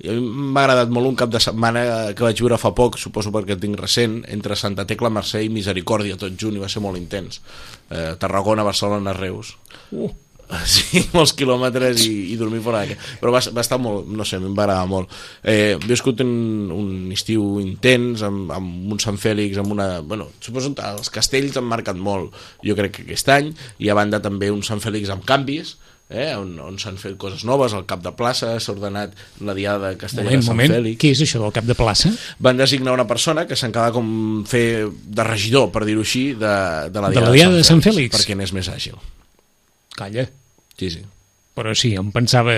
i 0.00 0.08
A 0.08 0.16
mi 0.16 0.24
m'ha 0.24 0.64
agradat 0.64 0.92
molt 0.94 1.10
un 1.10 1.18
cap 1.20 1.30
de 1.32 1.40
setmana 1.42 1.84
que 2.16 2.24
vaig 2.24 2.40
viure 2.40 2.58
fa 2.60 2.72
poc, 2.76 2.96
suposo 2.98 3.32
perquè 3.34 3.58
el 3.58 3.62
tinc 3.62 3.76
recent, 3.80 4.22
entre 4.32 4.56
Santa 4.56 4.86
Tecla, 4.88 5.12
Mercè 5.12 5.44
i 5.44 5.52
Misericòrdia, 5.52 6.16
tot 6.20 6.36
junt, 6.40 6.56
i 6.56 6.62
va 6.64 6.72
ser 6.72 6.82
molt 6.84 7.00
intens. 7.00 7.42
Eh, 7.90 8.14
Tarragona, 8.20 8.64
Barcelona, 8.64 9.12
Reus. 9.16 9.54
uh, 9.92 10.08
Sí, 10.68 11.02
molts 11.14 11.32
quilòmetres 11.36 12.04
i, 12.06 12.12
i 12.32 12.36
dormir 12.40 12.60
fora 12.64 12.82
d'aquí. 12.82 12.96
Però 13.20 13.32
va, 13.34 13.40
va 13.54 13.64
estar 13.64 13.78
molt, 13.80 14.08
no 14.08 14.26
sé, 14.28 14.38
a 14.38 14.42
mi 14.42 14.48
em 14.50 14.56
va 14.56 14.64
agradar 14.66 14.88
molt. 14.90 15.12
Eh, 15.42 15.74
he 15.74 15.86
viscut 15.88 16.20
un, 16.24 16.34
un 16.74 16.90
estiu 17.14 17.58
intens, 17.62 18.24
amb, 18.26 18.52
amb 18.54 18.92
un 18.96 19.00
Sant 19.02 19.20
Fèlix, 19.20 19.60
amb 19.60 19.74
una... 19.76 19.88
Bueno, 20.00 20.30
suposo 20.44 20.74
que 20.76 20.84
els 20.96 21.12
castells 21.14 21.56
han 21.60 21.68
marcat 21.68 22.00
molt, 22.00 22.36
jo 22.64 22.76
crec 22.78 22.98
que 22.98 23.06
aquest 23.08 23.32
any, 23.34 23.52
i 23.78 23.90
a 23.90 23.98
banda 23.98 24.22
també 24.24 24.52
un 24.52 24.62
Sant 24.66 24.82
Fèlix 24.84 25.12
amb 25.12 25.26
canvis, 25.28 25.76
eh, 26.14 26.30
on, 26.38 26.54
on 26.62 26.78
s'han 26.78 26.96
fet 27.00 27.16
coses 27.20 27.42
noves, 27.44 27.74
al 27.74 27.84
cap 27.90 28.00
de 28.04 28.12
plaça 28.16 28.54
s'ha 28.62 28.72
ordenat 28.72 29.12
la 29.44 29.54
diada 29.58 29.90
de 29.92 29.98
Castellà 30.00 30.24
moment, 30.30 30.40
de 30.40 30.46
Sant 30.46 30.54
moment, 30.56 30.72
Fèlix 30.76 30.98
què 31.02 31.10
és 31.14 31.22
això 31.26 31.40
del 31.42 31.52
cap 31.56 31.66
de 31.68 31.74
plaça? 31.78 32.12
van 32.38 32.56
designar 32.60 32.94
una 32.96 33.06
persona 33.10 33.46
que 33.50 33.56
s'encarrega 33.58 33.94
com 33.98 34.44
fer 34.48 34.86
de 34.88 35.24
regidor, 35.26 35.70
per 35.74 35.84
dir-ho 35.84 36.04
així, 36.06 36.24
de, 36.38 36.54
de 36.94 37.00
la 37.04 37.10
De 37.10 37.18
diada 37.18 37.28
la 37.28 37.34
diada 37.36 37.58
de 37.60 37.64
Sant 37.66 37.82
Fèlix? 37.84 38.14
perquè 38.16 38.36
n'és 38.38 38.52
més 38.56 38.68
àgil. 38.72 38.96
calla, 39.96 40.28
Sí, 40.78 40.88
sí. 40.90 41.02
però 41.54 41.70
sí, 41.78 41.92
em 41.94 42.08
pensava 42.10 42.56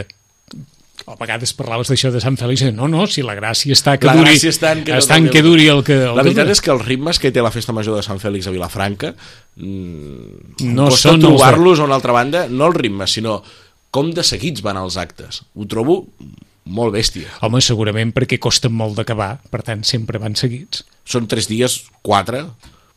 a 1.06 1.14
vegades 1.20 1.52
parlaves 1.54 1.86
d'això 1.90 2.10
de 2.10 2.18
Sant 2.20 2.34
Fèlix 2.40 2.64
i 2.66 2.72
no, 2.74 2.88
no, 2.90 3.04
si 3.06 3.22
la 3.22 3.36
gràcia 3.38 3.72
està 3.76 3.96
que 3.98 4.08
La 4.08 4.16
duri 4.18 4.32
gràcia 4.34 4.50
està 4.50 4.72
en 4.74 4.80
que 4.84 4.96
està 4.98 5.16
en 5.20 5.28
que 5.30 5.42
duri 5.44 5.68
el 5.70 5.84
que... 5.86 5.94
El 6.02 6.16
La 6.18 6.22
que 6.24 6.30
veritat 6.32 6.48
duri. 6.48 6.56
és 6.56 6.62
que 6.64 6.72
els 6.74 6.82
ritmes 6.86 7.20
que 7.22 7.30
té 7.30 7.44
la 7.44 7.52
festa 7.54 7.72
major 7.76 7.94
de 7.94 8.02
Sant 8.02 8.18
Fèlix 8.22 8.48
a 8.50 8.54
Vilafranca 8.54 9.12
mm, 9.56 10.66
No 10.74 10.88
costa 10.90 11.10
són 11.12 11.20
els 11.20 11.22
de- 11.22 11.28
trobar-los 11.28 11.80
a 11.80 11.86
una 11.86 11.94
altra 11.98 12.12
banda, 12.16 12.46
no 12.50 12.66
els 12.70 12.76
ritmes, 12.76 13.12
sinó 13.18 13.38
com 13.94 14.10
de 14.12 14.24
seguits 14.26 14.62
van 14.66 14.76
els 14.80 14.96
actes. 15.00 15.42
Ho 15.54 15.64
trobo 15.70 16.00
molt 16.66 16.92
bèstia. 16.96 17.30
Home, 17.46 17.60
segurament 17.62 18.10
perquè 18.12 18.38
costen 18.42 18.74
molt 18.74 18.96
d'acabar, 18.98 19.36
per 19.50 19.62
tant 19.62 19.84
sempre 19.86 20.18
van 20.18 20.34
seguits. 20.36 20.82
Són 21.06 21.28
tres 21.30 21.46
dies, 21.48 21.84
quatre, 22.02 22.42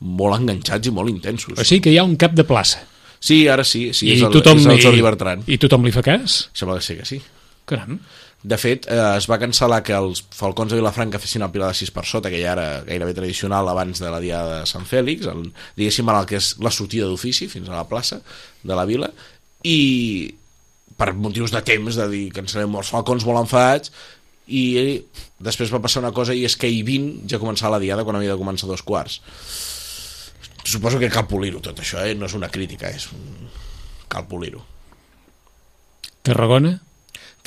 molt 0.02 0.40
enganxats 0.42 0.90
i 0.90 0.92
molt 0.96 1.12
intensos. 1.14 1.54
O 1.60 1.64
sigui 1.64 1.84
que 1.86 1.94
hi 1.94 2.00
ha 2.02 2.08
un 2.08 2.18
cap 2.20 2.34
de 2.34 2.44
plaça. 2.48 2.82
Sí, 3.22 3.44
ara 3.52 3.64
sí, 3.68 3.90
sí 3.94 4.08
I, 4.10 4.14
és, 4.16 4.22
el, 4.26 4.32
tothom, 4.34 4.58
és 4.64 4.66
el 4.66 4.82
Jordi 4.82 5.00
i, 5.04 5.06
Bertran. 5.06 5.44
I 5.46 5.58
tothom 5.62 5.86
li 5.86 5.92
fa 5.94 6.02
cas? 6.02 6.48
Sembla 6.58 6.80
que 6.80 6.86
sí 6.88 6.96
que 6.98 7.06
sí. 7.06 7.22
Caram. 7.70 8.00
De 8.42 8.56
fet, 8.58 8.88
eh, 8.88 9.00
es 9.20 9.28
va 9.30 9.38
cancel·lar 9.42 9.82
que 9.84 9.96
els 9.98 10.22
Falcons 10.36 10.72
de 10.72 10.80
Vilafranca 10.80 11.20
fessin 11.20 11.44
el 11.44 11.52
Pilar 11.52 11.74
de 11.74 11.80
6 11.82 11.92
per 11.92 12.06
sota, 12.08 12.32
que 12.32 12.40
ja 12.40 12.54
era 12.56 12.68
gairebé 12.88 13.14
tradicional 13.18 13.68
abans 13.68 14.00
de 14.00 14.12
la 14.12 14.22
Diada 14.24 14.62
de 14.62 14.70
Sant 14.70 14.88
Fèlix, 14.88 15.28
el, 15.28 15.50
diguéssim 15.76 16.10
el 16.10 16.30
que 16.30 16.40
és 16.40 16.54
la 16.64 16.72
sortida 16.72 17.10
d'ofici 17.10 17.50
fins 17.52 17.68
a 17.68 17.76
la 17.76 17.88
plaça 17.90 18.22
de 18.64 18.80
la 18.80 18.88
vila, 18.88 19.12
i 19.68 19.80
per 21.00 21.12
motius 21.16 21.52
de 21.52 21.62
temps, 21.68 22.00
de 22.00 22.08
dir 22.12 22.48
serem 22.48 22.80
els 22.80 22.94
Falcons 22.96 23.28
molt 23.28 23.44
enfadats, 23.44 23.92
i 24.48 25.04
després 25.38 25.70
va 25.70 25.84
passar 25.84 26.02
una 26.02 26.16
cosa 26.16 26.34
i 26.34 26.46
és 26.48 26.56
que 26.58 26.68
ahir 26.68 26.82
20 26.88 27.30
ja 27.30 27.44
començava 27.44 27.76
la 27.76 27.84
Diada 27.84 28.08
quan 28.08 28.18
havia 28.18 28.34
de 28.34 28.42
començar 28.42 28.72
dos 28.72 28.82
quarts. 28.82 29.20
Suposo 30.64 31.00
que 31.00 31.12
cal 31.12 31.28
polir-ho 31.28 31.62
tot 31.64 31.80
això, 31.80 32.02
eh? 32.08 32.16
no 32.16 32.26
és 32.26 32.36
una 32.40 32.50
crítica, 32.50 32.90
és 32.90 33.12
un... 33.14 33.50
cal 34.08 34.26
polir-ho. 34.32 34.64
Tarragona? 36.26 36.80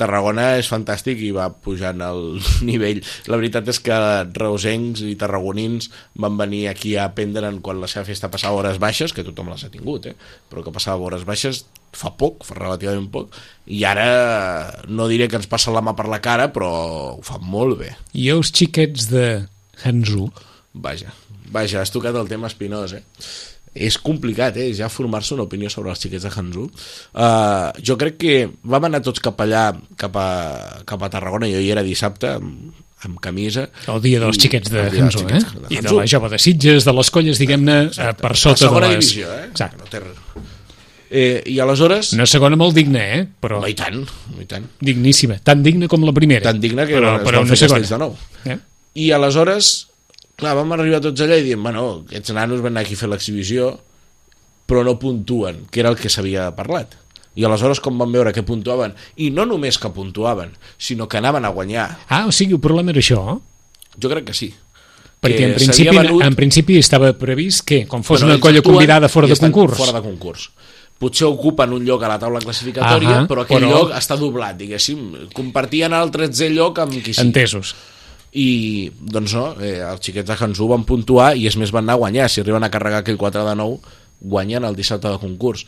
Tarragona 0.03 0.53
és 0.59 0.69
fantàstic 0.69 1.21
i 1.23 1.31
va 1.35 1.47
pujant 1.63 2.03
el 2.03 2.41
nivell. 2.69 3.01
La 3.31 3.39
veritat 3.39 3.69
és 3.71 3.79
que 3.83 3.99
reusencs 4.35 5.05
i 5.07 5.15
tarragonins 5.19 5.89
van 6.19 6.35
venir 6.39 6.65
aquí 6.71 6.97
a 6.97 7.07
aprendre 7.09 7.49
quan 7.63 7.79
la 7.81 7.89
seva 7.91 8.05
festa 8.07 8.31
passava 8.33 8.59
hores 8.59 8.81
baixes, 8.83 9.15
que 9.15 9.25
tothom 9.25 9.53
les 9.53 9.63
ha 9.63 9.71
tingut, 9.73 10.11
eh? 10.11 10.15
però 10.51 10.65
que 10.65 10.75
passava 10.75 11.07
hores 11.07 11.25
baixes 11.27 11.63
fa 11.93 12.11
poc, 12.17 12.43
fa 12.47 12.57
relativament 12.57 13.07
poc, 13.13 13.35
i 13.69 13.83
ara 13.85 14.07
no 14.89 15.07
diré 15.11 15.29
que 15.29 15.37
ens 15.39 15.49
passa 15.49 15.73
la 15.73 15.83
mà 15.85 15.93
per 15.97 16.07
la 16.09 16.21
cara, 16.25 16.49
però 16.53 16.71
ho 17.13 17.23
fan 17.25 17.43
molt 17.45 17.77
bé. 17.83 17.93
I 18.17 18.31
els 18.33 18.51
xiquets 18.53 19.09
de 19.13 19.25
Hanzú? 19.85 20.27
Vaja, 20.73 21.13
vaja, 21.53 21.83
has 21.83 21.93
tocat 21.93 22.17
el 22.17 22.29
tema 22.31 22.49
espinós, 22.49 22.97
eh? 22.97 23.03
És 23.73 23.97
complicat, 23.97 24.57
eh? 24.61 24.69
ja 24.77 24.89
formar-se 24.89 25.33
una 25.35 25.47
opinió 25.47 25.69
sobre 25.73 25.91
els 25.93 26.01
xiquets 26.01 26.27
de 26.27 26.31
Hanzú. 26.31 26.67
Uh, 27.13 27.73
jo 27.81 27.97
crec 27.97 28.19
que 28.21 28.37
vam 28.69 28.85
anar 28.89 29.01
tots 29.05 29.23
cap 29.23 29.39
allà, 29.41 29.71
cap 29.97 30.17
a, 30.19 30.29
cap 30.89 31.01
a 31.01 31.09
Tarragona, 31.13 31.49
jo 31.49 31.61
hi 31.61 31.71
era 31.73 31.83
dissabte, 31.85 32.35
amb, 32.37 32.83
amb 33.03 33.19
camisa. 33.23 33.67
El 33.89 34.01
dia 34.05 34.21
dels 34.21 34.39
xiquets 34.39 34.71
de 34.73 34.85
Hanzú, 34.91 35.25
eh? 35.27 35.41
de 35.41 35.73
I 35.73 35.81
de 35.81 35.95
la 35.97 36.05
jove 36.09 36.29
de 36.33 36.41
Sitges, 36.41 36.85
de 36.85 36.95
les 36.99 37.13
colles, 37.13 37.41
diguem-ne, 37.41 37.79
per 38.21 38.35
sota 38.37 38.69
de 38.69 38.83
les... 38.85 38.97
divisió, 38.99 39.33
eh? 39.33 39.47
Exacte. 39.49 39.81
No 39.81 39.89
té. 39.89 40.51
Eh, 41.13 41.43
I 41.45 41.59
aleshores... 41.61 42.15
Una 42.17 42.25
segona 42.25 42.57
molt 42.57 42.73
digna, 42.73 43.01
eh? 43.17 43.25
Però 43.41 43.59
No, 43.61 43.69
i 43.69 43.75
tant, 43.77 43.99
i 44.41 44.47
tant. 44.49 44.65
digníssima. 44.81 45.37
Tan 45.45 45.61
digna 45.61 45.89
com 45.89 46.01
la 46.07 46.13
primera. 46.15 46.47
Tan 46.47 46.61
digna 46.61 46.87
que 46.89 46.97
però, 46.97 47.19
es 47.19 47.27
però 47.27 47.43
van 47.43 47.51
una 47.51 47.57
fer 47.57 47.67
castells 47.67 47.91
de 47.93 47.99
nou. 48.01 48.15
Eh? 48.49 48.57
I 49.03 49.11
aleshores, 49.13 49.73
clar, 50.43 50.55
vam 50.59 50.75
arribar 50.75 50.99
tots 51.03 51.23
allà 51.25 51.37
i 51.39 51.45
diem, 51.47 51.63
bueno, 51.63 52.03
aquests 52.05 52.33
nanos 52.35 52.61
van 52.63 52.75
anar 52.75 52.83
aquí 52.85 52.97
a 52.97 52.99
fer 52.99 53.09
l'exhibició, 53.11 53.71
però 54.67 54.83
no 54.85 54.97
puntuen, 54.99 55.65
que 55.71 55.81
era 55.81 55.89
el 55.91 55.97
que 55.99 56.11
s'havia 56.11 56.49
parlat. 56.55 56.99
I 57.35 57.47
aleshores, 57.47 57.79
com 57.81 57.97
van 57.97 58.11
veure 58.13 58.29
que 58.35 58.43
puntuaven, 58.45 58.93
i 59.17 59.31
no 59.33 59.47
només 59.49 59.79
que 59.81 59.89
puntuaven, 59.89 60.51
sinó 60.77 61.07
que 61.09 61.17
anaven 61.17 61.45
a 61.45 61.49
guanyar, 61.49 61.87
Ah, 62.07 62.27
o 62.27 62.31
sigui, 62.31 62.53
el 62.53 62.61
problema 62.61 62.91
era 62.93 62.99
això? 63.01 63.39
jo 63.99 64.09
crec 64.09 64.25
que 64.25 64.33
sí. 64.33 64.53
Perquè 65.23 65.43
en 65.47 65.53
principi, 65.55 65.95
venut- 65.95 66.23
en 66.25 66.35
principi 66.35 66.77
estava 66.77 67.13
previst 67.17 67.63
que, 67.65 67.85
com 67.87 68.03
fos 68.03 68.19
Però 68.21 68.25
una 68.27 68.39
colla 68.43 68.61
convidada 68.61 69.07
fora 69.09 69.27
de 69.27 69.37
concurs. 69.37 69.77
Fora 69.77 69.93
de 69.97 70.01
concurs. 70.03 70.49
Potser 70.99 71.25
ocupen 71.27 71.71
un 71.73 71.83
lloc 71.85 72.03
a 72.03 72.07
la 72.09 72.19
taula 72.19 72.39
classificatòria, 72.39 73.21
Ahà, 73.21 73.27
però 73.27 73.41
aquell 73.43 73.63
però- 73.63 73.69
lloc 73.71 73.91
està 73.97 74.17
doblat, 74.19 74.55
diguéssim. 74.57 75.29
Compartien 75.33 75.93
el 75.93 76.11
13è 76.11 76.49
lloc 76.53 76.77
amb 76.79 76.91
qui 76.93 77.13
sigui. 77.13 77.25
Entesos. 77.27 77.73
I, 78.33 78.89
doncs 78.97 79.35
no, 79.37 79.47
eh, 79.61 79.79
els 79.85 80.01
xiquets 80.01 80.29
de 80.29 80.37
Hanzú 80.39 80.67
van 80.71 80.85
puntuar 80.89 81.33
i 81.37 81.45
és 81.49 81.57
més 81.59 81.73
van 81.73 81.85
anar 81.85 81.99
a 81.99 82.01
guanyar. 82.01 82.29
Si 82.29 82.41
arriben 82.41 82.65
a 82.65 82.71
carregar 82.73 83.03
aquell 83.03 83.19
4 83.21 83.45
de 83.45 83.55
9, 83.59 83.97
guanyen 84.23 84.65
el 84.65 84.77
dissabte 84.77 85.11
de 85.11 85.19
concurs. 85.21 85.67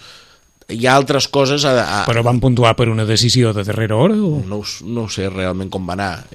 Hi 0.74 0.88
ha 0.88 0.96
altres 0.98 1.28
coses 1.30 1.62
a, 1.70 1.76
a, 1.84 1.98
Però 2.10 2.24
van 2.26 2.40
puntuar 2.42 2.72
per 2.74 2.88
una 2.90 3.06
decisió 3.06 3.52
de 3.54 3.62
darrera 3.68 4.00
hora? 4.02 4.16
O... 4.18 4.40
no, 4.50 4.64
no 4.98 5.06
sé 5.14 5.30
realment 5.30 5.70
com 5.70 5.86
va 5.86 5.94
anar. 5.94 6.26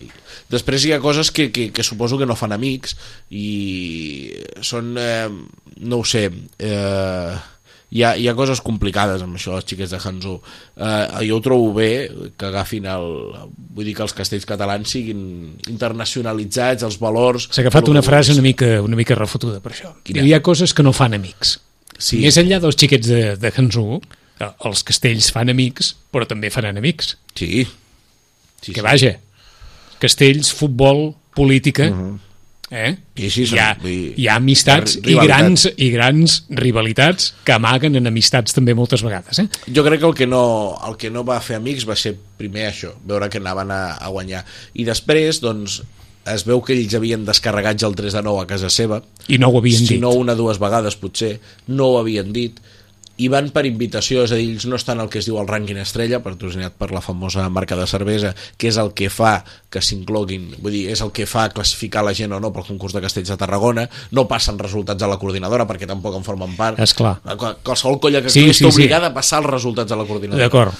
Després 0.50 0.86
hi 0.86 0.92
ha 0.94 1.00
coses 1.02 1.32
que, 1.34 1.48
que, 1.50 1.70
que 1.74 1.86
suposo 1.86 2.18
que 2.18 2.28
no 2.30 2.38
fan 2.38 2.54
amics 2.54 2.94
i 3.34 4.30
són, 4.62 4.94
eh, 5.02 5.26
no 5.82 5.98
ho 5.98 6.06
sé, 6.06 6.28
eh, 6.62 7.34
hi, 7.90 8.02
ha, 8.04 8.12
hi 8.14 8.28
ha 8.30 8.34
coses 8.38 8.60
complicades 8.62 9.22
amb 9.24 9.34
això, 9.38 9.56
les 9.56 9.66
xiques 9.66 9.90
de 9.90 9.98
Hanzó. 9.98 10.36
Eh, 10.76 11.24
jo 11.26 11.38
ho 11.38 11.42
trobo 11.44 11.72
bé 11.74 11.90
que 12.38 12.46
agafin 12.50 12.86
el... 12.90 13.08
Vull 13.74 13.88
dir 13.88 13.96
que 13.98 14.04
els 14.06 14.14
castells 14.16 14.46
catalans 14.46 14.94
siguin 14.94 15.24
internacionalitzats, 15.72 16.86
els 16.86 17.00
valors... 17.02 17.48
S'ha 17.50 17.64
agafat 17.64 17.90
una 17.90 18.04
frase 18.06 18.36
una 18.36 18.46
mica, 18.46 18.76
una 18.86 18.98
mica 18.98 19.18
refotuda 19.18 19.58
per 19.64 19.74
això. 19.74 19.92
Quina? 20.06 20.22
Hi 20.22 20.36
ha 20.36 20.42
coses 20.46 20.74
que 20.76 20.86
no 20.86 20.94
fan 20.96 21.18
amics. 21.18 21.58
Sí. 21.98 22.22
Més 22.22 22.38
enllà 22.40 22.60
dels 22.62 22.78
xiquets 22.78 23.10
de, 23.10 23.22
de 23.42 23.52
Hanzú, 23.58 24.00
eh, 24.38 24.52
els 24.70 24.86
castells 24.86 25.32
fan 25.34 25.50
amics, 25.52 25.94
però 26.14 26.28
també 26.30 26.52
faran 26.54 26.78
amics. 26.78 27.16
Sí. 27.34 27.66
sí, 28.62 28.72
Que 28.72 28.86
vaja, 28.86 29.16
castells, 30.02 30.54
futbol, 30.54 31.10
política... 31.34 31.90
Eh? 32.70 32.96
Sí, 33.18 33.30
sí, 33.34 33.44
hi, 33.50 33.58
ha, 33.58 33.72
vull 33.82 33.90
dir, 33.90 34.10
hi 34.22 34.28
ha 34.30 34.36
amistats 34.38 34.94
i 35.02 35.16
grans, 35.18 35.66
i 35.74 35.88
grans 35.90 36.36
rivalitats 36.54 37.32
que 37.44 37.56
amaguen 37.56 37.98
en 37.98 38.06
amistats 38.06 38.54
també 38.54 38.76
moltes 38.78 39.02
vegades. 39.02 39.42
Eh? 39.42 39.48
Jo 39.74 39.82
crec 39.86 39.98
que 39.98 40.06
el 40.06 40.14
que, 40.14 40.28
no, 40.30 40.42
el 40.86 40.94
que 41.00 41.10
no 41.10 41.24
va 41.26 41.40
fer 41.42 41.58
amics 41.58 41.88
va 41.88 41.98
ser 41.98 42.14
primer 42.38 42.68
això, 42.68 42.92
veure 43.04 43.28
que 43.28 43.42
anaven 43.42 43.74
a, 43.74 43.82
a 43.98 44.12
guanyar. 44.14 44.44
I 44.78 44.86
després, 44.86 45.42
doncs, 45.42 45.80
es 46.30 46.44
veu 46.46 46.62
que 46.62 46.76
ells 46.76 46.94
havien 46.94 47.24
descarregat 47.26 47.80
ja 47.82 47.88
el 47.90 47.96
3 47.98 48.20
de 48.20 48.22
9 48.22 48.44
a 48.44 48.48
casa 48.50 48.70
seva, 48.70 49.00
I 49.26 49.40
no 49.42 49.50
ho 49.50 49.58
havien 49.58 49.80
si 49.82 49.96
dit. 49.96 50.02
no 50.02 50.14
una 50.14 50.36
o 50.38 50.38
dues 50.38 50.60
vegades 50.62 50.98
potser, 51.00 51.38
no 51.66 51.90
ho 51.90 51.98
havien 52.04 52.30
dit, 52.32 52.60
i 53.20 53.28
van 53.28 53.50
per 53.52 53.66
invitació, 53.68 54.22
és 54.24 54.32
a 54.32 54.38
dir, 54.38 54.48
ells 54.54 54.64
no 54.70 54.78
estan 54.78 55.00
al 55.02 55.10
que 55.12 55.18
es 55.20 55.26
diu 55.28 55.36
el 55.40 55.46
rànquing 55.48 55.76
estrella, 55.82 56.22
patrocinat 56.24 56.72
per 56.80 56.88
la 56.94 57.02
famosa 57.04 57.44
marca 57.52 57.76
de 57.76 57.86
cervesa, 57.90 58.34
que 58.56 58.70
és 58.72 58.78
el 58.80 58.92
que 58.96 59.10
fa 59.12 59.44
que 59.70 59.82
s'incloguin, 59.84 60.54
vull 60.58 60.72
dir, 60.72 60.86
és 60.94 61.02
el 61.04 61.12
que 61.12 61.26
fa 61.28 61.48
classificar 61.52 62.02
la 62.06 62.14
gent 62.16 62.32
o 62.32 62.40
no 62.40 62.52
pel 62.54 62.64
concurs 62.66 62.94
de 62.96 63.02
Castells 63.04 63.28
de 63.28 63.36
Tarragona, 63.36 63.84
no 64.16 64.26
passen 64.30 64.58
resultats 64.58 65.02
a 65.02 65.10
la 65.10 65.18
coordinadora 65.20 65.66
perquè 65.68 65.86
tampoc 65.90 66.16
en 66.16 66.24
formen 66.24 66.56
part. 66.56 66.80
Esclar. 66.80 67.18
Qual- 67.36 67.58
Qualsevol 67.62 68.00
colla 68.00 68.22
que 68.22 68.30
Sí, 68.30 68.40
sí, 68.40 68.52
sí, 68.54 68.64
està 68.64 68.70
sí. 68.72 68.76
obligada 68.82 69.08
a 69.08 69.14
passar 69.14 69.42
els 69.44 69.50
resultats 69.50 69.92
a 69.92 69.96
la 70.00 70.04
coordinadora. 70.08 70.44
D'acord. 70.48 70.74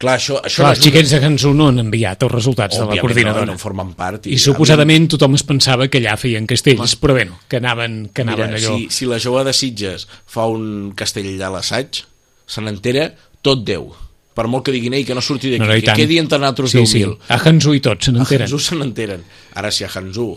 Clar, 0.00 0.14
això, 0.16 0.38
això 0.40 0.62
Clar, 0.62 0.70
no 0.70 0.76
els 0.78 0.80
xiquets 0.86 1.10
de 1.12 1.18
Hanzú 1.26 1.50
no 1.52 1.66
han 1.68 1.78
enviat 1.82 2.22
els 2.24 2.32
resultats 2.32 2.72
de 2.78 2.80
la 2.80 2.86
Òbviament 2.88 3.02
coordinadora. 3.04 3.44
No, 3.44 3.52
no 3.52 3.58
en 3.58 3.60
formen 3.60 3.90
part. 3.98 4.26
I 4.32 4.38
suposadament 4.40 5.08
tothom 5.12 5.34
es 5.36 5.42
pensava 5.44 5.88
que 5.92 6.00
allà 6.00 6.14
feien 6.16 6.46
castells, 6.48 6.94
però 6.96 7.12
bé, 7.18 7.26
no, 7.28 7.36
que 7.46 7.58
anaven, 7.60 8.06
que 8.14 8.22
anaven 8.24 8.54
Mira, 8.54 8.62
allò... 8.62 8.78
si, 8.78 8.88
si 8.96 9.04
la 9.10 9.18
jove 9.20 9.44
de 9.44 9.52
Sitges 9.52 10.06
fa 10.26 10.46
un 10.48 10.92
castell 10.96 11.28
a 11.44 11.50
l'assaig, 11.52 12.00
se 12.48 12.64
n'entera 12.64 13.10
tot 13.44 13.60
Déu. 13.68 13.90
Per 14.32 14.46
molt 14.48 14.64
que 14.64 14.72
diguin, 14.72 14.94
ei, 14.96 15.04
que 15.04 15.12
no 15.12 15.20
surti 15.20 15.50
d'aquí, 15.50 15.60
No, 15.60 15.68
no, 15.68 15.76
i 15.76 15.82
que 15.84 15.90
tant. 15.90 15.98
quedi 16.00 16.16
entre 16.22 16.38
nosaltres 16.40 16.70
sí, 16.72 16.78
10.000. 16.80 16.86
sí. 16.88 17.04
A 17.28 17.36
Hanzú 17.44 17.74
i 17.76 17.80
tots 17.84 18.06
se 18.08 18.10
A 18.10 18.14
n'enteren. 18.16 18.46
Hanzú 18.48 18.58
se 18.62 18.76
n'enteren. 18.80 19.24
Ara, 19.60 19.70
si 19.74 19.84
a 19.84 19.90
Hanzú 19.92 20.30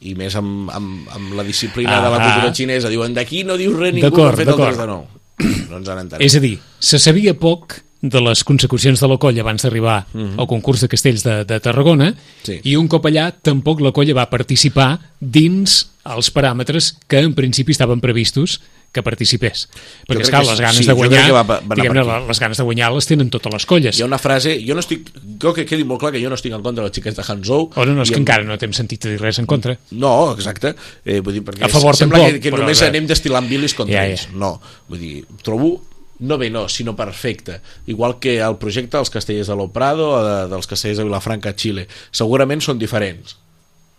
i 0.00 0.14
més 0.18 0.34
amb, 0.34 0.66
amb, 0.74 1.06
amb 1.14 1.32
la 1.38 1.44
disciplina 1.46 2.00
de 2.02 2.10
la 2.10 2.16
Ah. 2.18 2.26
cultura 2.26 2.52
xinesa 2.52 2.90
diuen 2.90 3.14
d'aquí 3.14 3.44
no 3.44 3.56
dius 3.56 3.76
res 3.78 3.94
ningú 3.94 4.08
D'acord, 4.10 4.34
ha 4.34 4.36
fet 4.36 4.48
el 4.48 4.56
d'acord. 4.56 4.74
3 4.74 4.78
de 4.82 4.86
9 4.90 5.70
no 5.70 5.76
ens 5.78 5.88
en 5.94 5.98
entenem 6.02 6.26
És 6.26 6.34
a 6.36 6.40
dir, 6.40 6.58
se 6.80 6.98
sabia 6.98 7.34
poc 7.38 7.78
de 8.02 8.20
les 8.20 8.44
consecucions 8.44 9.00
de 9.00 9.08
la 9.08 9.16
colla 9.18 9.40
abans 9.42 9.62
d'arribar 9.62 10.06
al 10.14 10.46
concurs 10.46 10.80
de 10.84 10.88
castells 10.88 11.22
de, 11.24 11.44
de 11.44 11.60
Tarragona 11.60 12.10
Mhm. 12.10 12.16
Sí. 12.44 12.60
i 12.64 12.76
un 12.76 12.86
cop 12.88 13.04
allà 13.06 13.32
tampoc 13.42 13.80
la 13.80 13.92
colla 13.92 14.14
va 14.14 14.28
participar 14.30 15.00
dins 15.20 15.88
els 16.04 16.28
paràmetres 16.32 16.94
que 17.08 17.18
en 17.18 17.34
principi 17.34 17.72
estaven 17.72 18.00
previstos 18.00 18.60
que 18.92 19.02
participés. 19.02 19.66
Perquè, 20.08 20.22
esclar, 20.22 20.44
les 20.46 20.60
ganes 20.60 20.76
sí, 20.78 20.86
de 20.86 20.92
guanyar, 20.96 21.26
va- 21.34 21.42
va 21.42 21.74
diguem-ne, 21.74 22.04
les 22.28 22.38
ganes 22.40 22.56
de 22.56 22.64
guanyar 22.64 22.92
les 22.94 23.04
tenen 23.06 23.28
totes 23.28 23.52
les 23.52 23.66
colles. 23.66 23.98
hi 23.98 24.02
ha 24.02 24.06
una 24.06 24.16
frase, 24.16 24.54
jo 24.64 24.72
no 24.74 24.80
estic 24.80 25.10
jo 25.42 25.52
que 25.52 25.66
quedi 25.66 25.84
molt 25.84 26.00
clar 26.00 26.12
que 26.12 26.22
jo 26.22 26.30
no 26.30 26.34
estic 26.38 26.52
en 26.54 26.62
contra 26.62 26.84
dels 26.84 26.94
xiquets 26.96 27.16
de 27.16 27.24
Hanzhou 27.26 27.70
O 27.74 27.84
no, 27.84 27.92
no, 27.94 28.02
és 28.02 28.08
que 28.10 28.16
em- 28.16 28.22
encara 28.22 28.44
no 28.44 28.56
t'hem 28.56 28.72
sentit 28.72 29.04
a 29.04 29.10
dir 29.10 29.20
res 29.20 29.38
en 29.38 29.44
contra. 29.46 29.76
No, 29.90 30.32
exacte. 30.32 30.74
Eh, 31.04 31.20
vull 31.20 31.34
dir, 31.34 31.42
perquè 31.44 31.64
A 31.64 31.68
favor 31.68 31.94
sembla 31.96 32.18
tampoc, 32.18 32.34
que, 32.34 32.40
que 32.40 32.50
però, 32.54 32.60
només 32.60 32.80
eh, 32.80 32.86
anem 32.88 33.06
destilant 33.06 33.48
bilis 33.48 33.74
contra 33.74 33.96
ja, 33.96 34.06
ja. 34.06 34.12
ells. 34.14 34.28
No, 34.32 34.60
vull 34.88 34.98
dir, 35.00 35.24
trobo 35.42 35.82
no 36.20 36.38
bé 36.38 36.50
no, 36.50 36.68
sinó 36.68 36.94
perfecte. 36.96 37.60
Igual 37.86 38.18
que 38.18 38.38
el 38.40 38.56
projecte 38.56 38.96
dels 38.96 39.10
castellers 39.10 39.48
de 39.52 39.56
l'Oprado 39.56 40.10
o 40.16 40.20
de, 40.24 40.36
dels 40.52 40.66
castellers 40.66 40.98
de 40.98 41.04
Vilafranca 41.08 41.50
a 41.50 41.56
Xile. 41.56 41.88
Segurament 42.12 42.62
són 42.64 42.78
diferents, 42.80 43.36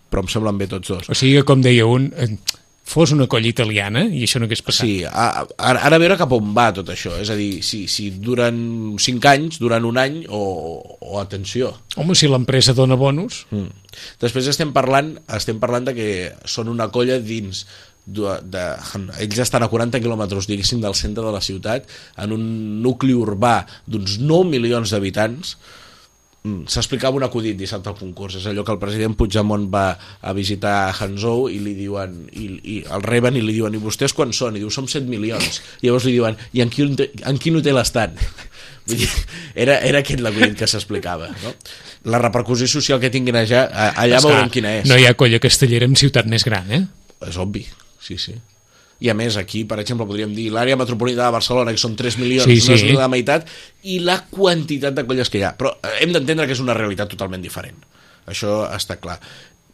però 0.09 0.24
em 0.25 0.31
semblen 0.31 0.57
bé 0.57 0.67
tots 0.71 0.88
dos. 0.95 1.09
O 1.09 1.15
sigui 1.17 1.36
que, 1.39 1.43
com 1.47 1.62
deia 1.62 1.86
un, 1.86 2.12
eh, 2.17 2.31
fos 2.88 3.12
una 3.12 3.25
colla 3.27 3.50
italiana 3.51 4.05
i 4.07 4.21
això 4.24 4.39
no 4.39 4.47
hagués 4.47 4.62
passat. 4.63 4.86
Sí, 4.88 5.01
a- 5.03 5.12
a- 5.41 5.47
ara, 5.57 5.81
ara 5.89 5.97
a 5.97 6.00
veure 6.00 6.15
cap 6.17 6.31
on 6.31 6.53
va 6.55 6.69
tot 6.74 6.88
això. 6.93 7.17
És 7.19 7.29
a 7.29 7.36
dir, 7.36 7.62
si, 7.62 7.81
si 7.91 8.09
duren 8.12 8.95
5 8.97 9.27
anys, 9.27 9.59
duran 9.59 9.83
un 9.86 9.97
any 10.00 10.21
o, 10.29 10.39
o 11.01 11.19
atenció. 11.19 11.74
Home, 11.97 12.15
si 12.15 12.29
l'empresa 12.31 12.74
dona 12.74 12.95
bonus, 12.95 13.45
Mm. 13.51 13.67
Després 14.21 14.45
estem 14.47 14.69
parlant, 14.75 15.15
estem 15.33 15.57
parlant 15.59 15.88
de 15.88 15.93
que 15.97 16.07
són 16.45 16.67
una 16.69 16.86
colla 16.93 17.15
dins 17.19 17.63
de, 18.08 18.38
de, 18.48 18.64
ells 19.20 19.42
estan 19.44 19.66
a 19.66 19.68
40 19.72 20.00
quilòmetres 20.00 20.48
diguéssim 20.48 20.80
del 20.84 20.96
centre 20.96 21.26
de 21.26 21.34
la 21.36 21.44
ciutat 21.44 21.90
en 22.24 22.34
un 22.36 22.46
nucli 22.84 23.14
urbà 23.14 23.60
d'uns 23.86 24.18
9 24.24 24.48
milions 24.48 24.94
d'habitants 24.94 25.58
mm, 26.48 26.70
s'explicava 26.72 27.20
un 27.20 27.26
acudit 27.28 27.58
dissabte 27.60 27.92
al 27.92 27.98
concurs, 28.00 28.38
és 28.40 28.46
allò 28.48 28.64
que 28.64 28.72
el 28.72 28.80
president 28.80 29.18
Puigdemont 29.20 29.68
va 29.74 29.90
a 30.22 30.34
visitar 30.38 30.94
Hangzhou 30.96 31.50
i 31.52 31.60
li 31.60 31.76
diuen, 31.76 32.22
i, 32.32 32.48
i 32.64 32.78
el 32.96 33.04
reben 33.04 33.36
i 33.36 33.44
li 33.44 33.58
diuen 33.58 33.76
i 33.76 33.82
vostès 33.84 34.16
quan 34.16 34.32
són? 34.32 34.56
I 34.56 34.64
diu, 34.64 34.72
som 34.72 34.88
7 34.88 35.12
milions 35.12 35.60
i 35.82 35.90
llavors 35.90 36.08
li 36.08 36.16
diuen, 36.16 36.40
i 36.56 36.64
en 36.64 36.72
quin, 36.72 36.96
en 37.28 37.42
quin 37.44 37.60
hotel 37.60 37.82
estan? 37.84 38.16
Vull 38.88 39.02
dir, 39.02 39.10
era, 39.52 39.82
era 39.84 40.00
aquest 40.00 40.24
l'acudit 40.24 40.56
que 40.56 40.70
s'explicava 40.72 41.28
no? 41.44 41.52
la 42.08 42.22
repercussió 42.24 42.70
social 42.72 43.02
que 43.04 43.12
tinguin 43.12 43.36
allà, 43.36 43.66
allà 43.68 44.22
Esclar, 44.22 44.32
veurem 44.32 44.54
quina 44.54 44.72
és 44.78 44.88
No 44.88 44.96
hi 44.96 45.04
ha 45.10 45.12
colla 45.20 45.42
castellera 45.44 45.90
en 45.92 46.00
ciutat 46.00 46.32
més 46.32 46.48
gran, 46.48 46.72
eh? 46.72 46.86
és 47.28 47.36
obvi, 47.42 47.66
sí, 48.00 48.18
sí 48.22 48.36
i 49.00 49.12
a 49.12 49.13
més 49.18 49.36
aquí, 49.38 49.63
per 49.70 49.77
exemple, 49.82 50.08
podríem 50.10 50.32
dir 50.34 50.48
l'àrea 50.54 50.77
metropolitana 50.80 51.30
de 51.30 51.36
Barcelona, 51.38 51.74
que 51.74 51.82
són 51.82 51.96
3 51.98 52.18
milions, 52.18 52.48
Sí, 52.50 52.58
no 52.66 52.74
és 52.77 52.82
sí. 52.82 52.96
la 52.98 53.10
meitat, 53.12 53.46
i 53.86 54.00
la 54.01 54.24
quantitat 54.32 54.96
de 54.98 55.06
colles 55.06 55.30
que 55.30 55.38
hi 55.42 55.44
ha. 55.46 55.54
Però 55.58 55.75
eh, 55.84 56.00
hem 56.01 56.16
d'entendre 56.16 56.48
que 56.50 56.56
és 56.58 56.63
una 56.63 56.74
realitat 56.77 57.12
totalment 57.13 57.44
diferent. 57.46 57.77
Això 58.27 58.63
està 58.74 58.98
clar. 58.98 59.20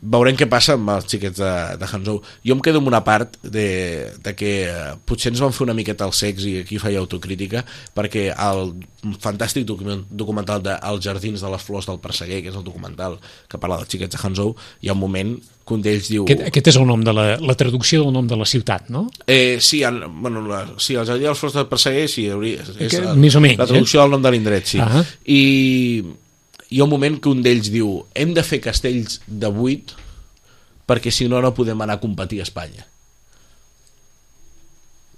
Veurem 0.03 0.35
què 0.35 0.47
passa 0.51 0.75
amb 0.75 0.89
els 0.91 1.07
xiquets 1.07 1.39
de, 1.39 1.51
de 1.79 1.87
Hangzhou. 1.87 2.19
Jo 2.43 2.57
em 2.57 2.63
quedo 2.63 2.81
amb 2.81 2.89
una 2.91 3.03
part 3.05 3.37
de, 3.43 3.67
de 4.23 4.33
que 4.35 4.51
eh, 4.67 4.91
potser 5.07 5.31
ens 5.31 5.43
van 5.43 5.55
fer 5.55 5.63
una 5.67 5.77
miqueta 5.77 6.07
el 6.09 6.15
sex 6.17 6.47
i 6.49 6.57
aquí 6.63 6.79
feia 6.81 6.99
autocrítica 6.99 7.63
perquè 7.95 8.27
el 8.33 8.73
fantàstic 9.23 9.67
document, 9.67 10.03
documental 10.09 10.63
de 10.63 10.75
Els 10.91 11.03
jardins 11.03 11.41
de 11.43 11.51
les 11.51 11.63
flors 11.63 11.87
del 11.87 12.01
perseguer, 12.03 12.41
que 12.43 12.51
és 12.51 12.59
el 12.59 12.65
documental 12.67 13.17
que 13.47 13.59
parla 13.59 13.79
dels 13.81 13.91
xiquets 13.91 14.15
de 14.15 14.21
Hangzhou, 14.21 14.55
hi 14.81 14.91
ha 14.91 14.97
un 14.97 15.03
moment 15.03 15.35
que 15.63 15.75
un 15.77 15.83
d'ells 15.83 16.09
diu... 16.11 16.25
Aquest, 16.27 16.43
aquest 16.49 16.71
és 16.73 16.79
el 16.79 16.87
nom 16.87 17.03
de 17.03 17.13
la, 17.15 17.25
la 17.39 17.55
traducció 17.59 18.03
del 18.03 18.15
nom 18.15 18.27
de 18.27 18.39
la 18.39 18.47
ciutat, 18.49 18.89
no? 18.91 19.05
Eh, 19.27 19.59
sí, 19.63 19.83
en, 19.87 20.01
bueno, 20.21 20.43
la, 20.47 20.65
sí, 20.77 20.97
el 20.99 21.07
Jardí 21.07 21.27
dels 21.27 21.39
Flors 21.39 21.55
del 21.55 21.69
Perseguer, 21.71 22.09
sí, 22.11 22.27
hauria, 22.31 22.65
és 22.75 22.91
Que, 22.91 22.99
la, 23.05 23.15
més 23.15 23.39
o 23.39 23.43
menys, 23.43 23.61
la 23.61 23.69
traducció 23.69 24.03
del 24.03 24.17
nom 24.17 24.25
de 24.25 24.33
l'indret, 24.35 24.67
sí. 24.75 24.81
Ah. 24.83 25.03
I 25.31 26.03
hi 26.73 26.79
ha 26.81 26.85
un 26.87 26.89
moment 26.89 27.19
que 27.21 27.29
un 27.29 27.43
d'ells 27.45 27.69
diu 27.73 27.99
hem 28.17 28.31
de 28.33 28.41
fer 28.45 28.57
castells 28.63 29.19
de 29.27 29.49
8 29.51 29.93
perquè 30.89 31.11
si 31.13 31.27
no 31.29 31.39
no 31.43 31.53
podem 31.53 31.79
anar 31.85 31.99
a 31.99 32.01
competir 32.01 32.39
a 32.41 32.47
Espanya. 32.47 32.87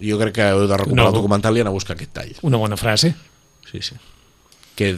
Jo 0.04 0.18
crec 0.20 0.36
que 0.36 0.50
heu 0.52 0.66
de 0.68 0.76
recuperar 0.78 1.06
No. 1.08 1.12
el 1.14 1.16
documental 1.16 1.56
i 1.58 1.62
anar 1.64 1.72
a 1.72 1.78
buscar 1.78 1.96
aquest 1.96 2.12
tall. 2.14 2.34
Una 2.44 2.58
bona 2.60 2.76
frase. 2.78 3.14
Sí, 3.72 3.80
sí. 3.82 3.96
Que 4.76 4.90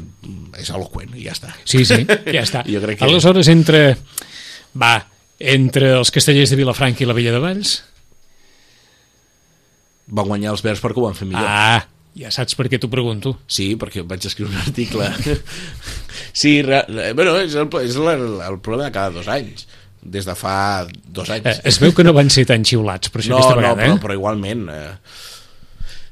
és 0.58 0.72
eloqüent 0.74 1.14
i 1.16 1.28
ja 1.28 1.36
està. 1.38 1.54
Sí, 1.64 1.84
sí, 1.86 2.02
ja 2.36 2.42
està. 2.42 2.64
Jo 2.66 2.82
crec 2.82 2.98
que- 3.00 3.06
Aleshores, 3.06 3.48
entre... 3.54 3.84
Va, 4.74 4.96
entre 5.40 5.92
els 6.00 6.10
castellers 6.12 6.50
de 6.50 6.58
Vilafranca 6.58 7.06
i 7.06 7.08
la 7.08 7.14
Vella 7.18 7.36
de 7.36 7.44
Valls... 7.44 7.76
Va 10.08 10.24
guanyar 10.24 10.54
els 10.56 10.62
verds 10.64 10.80
perquè 10.82 11.02
ho 11.02 11.06
van 11.06 11.18
fer 11.20 11.26
millor. 11.28 11.46
Ah, 11.46 11.82
ja 12.18 12.32
saps 12.34 12.56
per 12.58 12.68
què 12.72 12.80
t'ho 12.82 12.90
pregunto. 12.90 13.36
Sí, 13.48 13.76
perquè 13.80 14.02
vaig 14.08 14.26
escriure 14.26 14.52
un 14.54 14.62
article. 14.64 15.08
sí, 16.34 16.62
re, 16.66 16.84
re- 16.88 17.12
bueno, 17.14 17.38
és, 17.40 17.56
el, 17.56 17.70
és 17.84 17.96
el, 17.96 18.40
el 18.42 18.60
problema 18.60 18.90
de 18.90 18.96
cada 18.96 19.12
dos 19.16 19.28
anys. 19.32 19.68
Des 20.08 20.26
de 20.26 20.36
fa 20.40 20.86
dos 21.04 21.30
Eh, 21.30 21.40
anys. 21.40 21.62
es 21.68 21.80
veu 21.84 21.92
que 21.94 22.04
no 22.06 22.14
van 22.16 22.30
ser 22.32 22.46
tan 22.48 22.64
xiulats 22.64 23.10
per 23.12 23.22
això 23.22 23.34
no, 23.34 23.40
aquesta 23.42 23.56
no, 23.56 23.62
vegada, 23.62 23.82
però, 23.84 23.96
eh? 23.98 24.02
però 24.06 24.14
igualment... 24.20 24.68
Eh, 24.72 24.94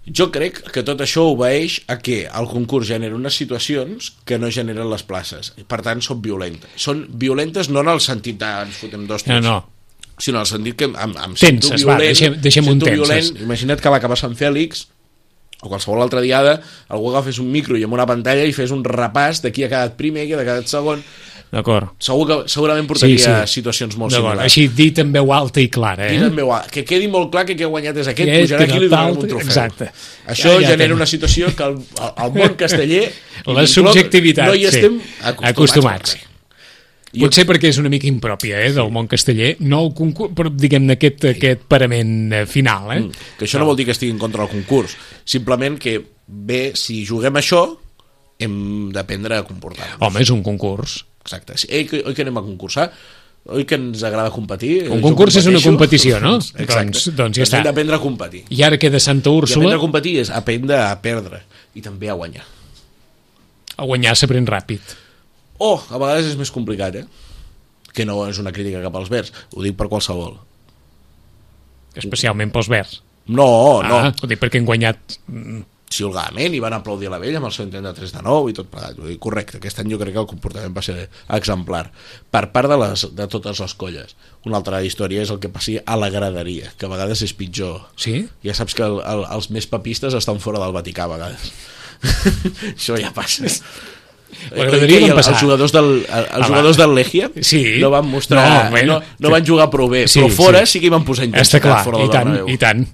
jo 0.05 0.27
crec 0.29 0.59
que 0.69 0.83
tot 0.85 0.99
això 1.01 1.23
obeeix 1.31 1.79
a 1.89 1.95
que 1.97 2.27
el 2.29 2.45
concurs 2.45 2.91
genera 2.91 3.15
unes 3.17 3.33
situacions 3.39 4.11
que 4.23 4.37
no 4.37 4.51
generen 4.53 4.85
les 4.91 5.01
places. 5.01 5.53
Per 5.65 5.79
tant, 5.81 6.03
són 6.05 6.19
violentes. 6.21 6.69
Són 6.77 7.07
violentes 7.09 7.71
no 7.73 7.81
en 7.81 7.89
el 7.95 8.01
sentit 8.05 8.37
de 8.37 8.51
ens 8.67 8.77
fotem 8.83 9.07
dos 9.09 9.25
No, 9.25 9.39
tres, 9.39 9.47
no. 9.47 9.55
sinó 10.21 10.37
en 10.37 10.45
el 10.45 10.51
sentit 10.51 10.75
que 10.77 10.85
em, 10.91 10.93
em 11.09 11.33
Tenses, 11.33 11.71
sento 11.71 11.87
va, 11.89 11.95
violent, 11.97 12.11
deixem- 12.11 12.37
deixem-ho 12.37 12.69
en 12.69 12.75
sento 12.77 12.85
tenses. 12.91 13.07
violent. 13.31 13.41
Imagina't 13.47 13.81
que 13.81 13.89
va 13.95 13.97
acabar 13.97 14.17
Sant 14.21 14.37
Fèlix 14.37 14.85
o 15.61 15.69
qualsevol 15.69 16.01
altra 16.01 16.21
diada, 16.21 16.59
algú 16.89 17.09
agafés 17.11 17.39
un 17.39 17.51
micro 17.51 17.77
i 17.77 17.83
amb 17.83 17.93
una 17.93 18.05
pantalla 18.05 18.43
i 18.45 18.53
fes 18.53 18.71
un 18.71 18.83
repàs 18.83 19.41
de 19.41 19.51
qui 19.51 19.63
ha 19.63 19.69
quedat 19.71 19.95
primer, 19.97 20.25
qui 20.27 20.33
ha 20.33 20.43
quedat 20.43 20.67
segon. 20.67 21.01
D'acord. 21.55 21.87
Segur 22.01 22.25
que, 22.27 22.35
segurament 22.51 22.87
portaria 22.89 23.17
Sí, 23.17 23.23
sí. 23.47 23.53
situacions 23.61 23.95
molt 23.97 24.11
similars. 24.11 24.41
així 24.43 24.67
dit 24.67 24.97
en 24.99 25.11
veu 25.13 25.31
alta 25.31 25.61
i 25.61 25.69
clara, 25.69 26.07
eh? 26.09 26.17
Dit 26.17 26.25
en 26.25 26.35
veu 26.35 26.51
alt. 26.51 26.69
que 26.73 26.83
quedi 26.83 27.07
molt 27.07 27.31
clar 27.31 27.45
que 27.45 27.55
qui 27.55 27.63
ha 27.63 27.67
guanyat 27.71 27.95
és 28.01 28.07
aquest, 28.11 28.27
Aquest, 28.29 28.51
pujarà 28.51 28.63
aquí 28.65 28.75
i 28.75 28.79
li 28.81 28.89
donarem 28.89 29.13
alt, 29.13 29.23
un 29.23 29.29
trofeu. 29.29 29.47
exacte. 29.47 29.91
Això 30.27 30.49
Ja, 30.49 30.59
ja 30.59 30.67
genera 30.73 30.77
tenim. 30.83 30.95
una 30.97 31.05
situació 31.05 31.55
que 31.55 31.63
el, 31.63 31.75
el, 31.77 32.11
el 32.25 32.31
món 32.33 32.55
casteller 32.57 33.11
La 33.45 33.65
subjectivitat, 33.67 34.47
no 34.47 34.55
hi 34.55 34.65
sí. 34.65 34.65
estem 34.73 34.99
acostumats. 35.21 35.49
Acostumats. 35.53 36.17
Potser 37.21 37.45
perquè 37.47 37.69
és 37.71 37.77
una 37.81 37.89
mica 37.89 38.07
impròpia, 38.09 38.59
eh, 38.65 38.73
del 38.75 38.91
món 38.91 39.07
casteller, 39.07 39.55
no 39.63 39.81
el 39.85 39.93
concurs, 39.97 40.33
però 40.35 40.49
diguem-ne 40.51 40.97
aquest, 40.97 41.25
aquest 41.31 41.65
parament 41.71 42.33
eh, 42.33 42.45
final, 42.45 42.91
eh? 42.95 43.01
Que 43.39 43.45
això 43.47 43.61
no 43.61 43.65
vol 43.69 43.77
dir 43.79 43.85
que 43.87 43.95
estigui 43.95 44.11
en 44.11 44.19
contra 44.21 44.43
del 44.43 44.51
concurs, 44.51 44.97
simplement 45.23 45.77
que 45.79 45.99
bé, 46.27 46.71
si 46.75 47.03
juguem 47.05 47.37
això, 47.39 47.65
hem 48.39 48.55
d'aprendre 48.91 49.37
a 49.37 49.43
comportar-nos. 49.47 50.01
Home, 50.01 50.21
és 50.25 50.31
un 50.33 50.41
concurs. 50.43 51.03
Exacte. 51.25 51.55
Sí, 51.57 51.69
oi, 51.71 51.85
que, 51.89 52.01
oi 52.05 52.13
que 52.13 52.25
anem 52.25 52.37
a 52.37 52.43
concursar? 52.45 52.89
Oi 53.45 53.61
que 53.69 53.77
ens 53.77 54.01
agrada 54.03 54.31
competir? 54.33 54.87
Un 54.89 55.03
concurs 55.05 55.35
és 55.37 55.45
una 55.45 55.61
competició, 55.61 56.17
no? 56.19 56.35
Exacte. 56.63 56.97
Doncs- 56.97 57.07
doncs 57.15 57.37
ja 57.37 57.45
està. 57.45 57.59
Hem 57.61 57.67
d'aprendre 57.69 57.95
a 57.99 58.01
competir. 58.01 58.41
I 58.49 58.63
ara 58.65 58.79
queda 58.81 58.99
Santa 58.99 59.29
I 59.29 59.37
Úrsula, 59.37 59.61
aprendre 59.67 59.77
a 59.77 59.83
competir 59.83 60.15
és 60.23 60.31
aprendre 60.33 60.79
a 60.81 60.95
perdre 61.01 61.43
i 61.77 61.81
també 61.85 62.09
a 62.09 62.17
guanyar. 62.17 62.43
a 63.77 63.83
guanyar 63.85 64.15
s'aprèn 64.15 64.45
ràpid. 64.47 64.81
O, 65.59 65.75
a 65.79 65.97
vegades 66.01 66.31
és 66.33 66.35
més 66.39 66.51
complicat, 66.51 66.95
eh? 66.99 67.05
Que 67.95 68.03
no 68.05 68.25
és 68.27 68.39
una 68.41 68.51
crítica 68.51 68.81
cap 68.83 68.95
als 68.99 69.07
verds, 69.13 69.31
ho 69.55 69.63
dic 69.63 69.77
per 69.79 69.87
qualsevol. 69.91 70.35
especialment 71.95 72.51
pels 72.51 72.67
verds. 72.67 73.01
No, 73.27 73.81
no, 73.81 74.01
Ah, 74.03 74.11
ho 74.21 74.27
dic 74.27 74.39
perquè 74.41 74.59
han 74.59 74.65
guanyat... 74.67 75.15
mm, 75.31 75.61
xiulgadament 75.95 76.51
i 76.51 76.59
van 76.59 76.73
aplaudir 76.75 77.07
a 77.07 77.11
la 77.13 77.19
vella 77.21 77.37
amb 77.39 77.47
el 77.47 77.53
seu 77.55 77.63
intent 77.63 77.85
de 77.85 77.91
3 77.95 78.11
de 78.11 78.21
9 78.25 78.49
i 78.51 78.55
tot 78.57 78.67
plegat. 78.67 78.97
Vull 78.99 79.07
dir, 79.13 79.19
correcte, 79.21 79.57
aquest 79.61 79.79
any 79.79 79.91
jo 79.93 79.99
crec 80.01 80.11
que 80.17 80.19
el 80.19 80.27
comportament 80.27 80.73
va 80.75 80.81
ser 80.83 81.05
exemplar 81.37 81.85
per 82.33 82.41
part 82.51 82.67
de, 82.67 82.75
les, 82.81 83.05
de 83.15 83.27
totes 83.31 83.61
les 83.63 83.75
colles. 83.79 84.15
Una 84.49 84.57
altra 84.59 84.81
història 84.83 85.21
és 85.23 85.31
el 85.31 85.39
que 85.39 85.47
passi 85.53 85.77
a 85.79 85.95
la 85.95 86.09
graderia, 86.11 86.73
que 86.77 86.89
a 86.89 86.91
vegades 86.91 87.21
és 87.23 87.33
pitjor. 87.37 87.85
Sí? 87.95 88.25
Ja 88.43 88.57
saps 88.57 88.75
que 88.75 88.83
el, 88.83 88.99
el, 88.99 89.23
els 89.37 89.47
més 89.55 89.69
papistes 89.71 90.17
estan 90.19 90.41
fora 90.43 90.59
del 90.59 90.75
Vaticà 90.75 91.05
a 91.07 91.13
vegades. 91.15 91.53
Això 92.75 92.97
ja 92.99 93.13
passa. 93.15 93.47
Van 94.55 94.67
el- 94.73 95.13
passar. 95.15 95.33
Els 95.33 95.41
jugadors 95.41 95.71
del, 95.71 95.85
el, 96.03 96.25
els 96.25 96.29
Ah, 96.43 96.47
jugadors 96.47 96.77
del 96.77 96.93
Legia 96.95 97.31
Sí. 97.41 97.77
no 97.79 97.89
van 97.89 98.05
mostrar... 98.07 98.43
No, 98.47 98.63
No, 98.65 98.69
bueno, 98.71 98.99
no, 98.99 99.05
no 99.19 99.29
van 99.31 99.45
jugar 99.45 99.69
prou 99.69 99.89
bé, 99.89 100.07
Sí, 100.07 100.19
però 100.19 100.29
fora 100.29 100.65
sí. 100.65 100.73
sí, 100.73 100.79
que 100.81 100.87
hi 100.87 100.93
van 100.93 101.05
posar 101.07 101.25
Està 101.25 101.31
intensitat 101.31 101.61
clar, 101.61 101.83
fora 101.83 102.03
i 102.03 102.09
tant, 102.09 102.37
i 102.49 102.57
tant. 102.57 102.85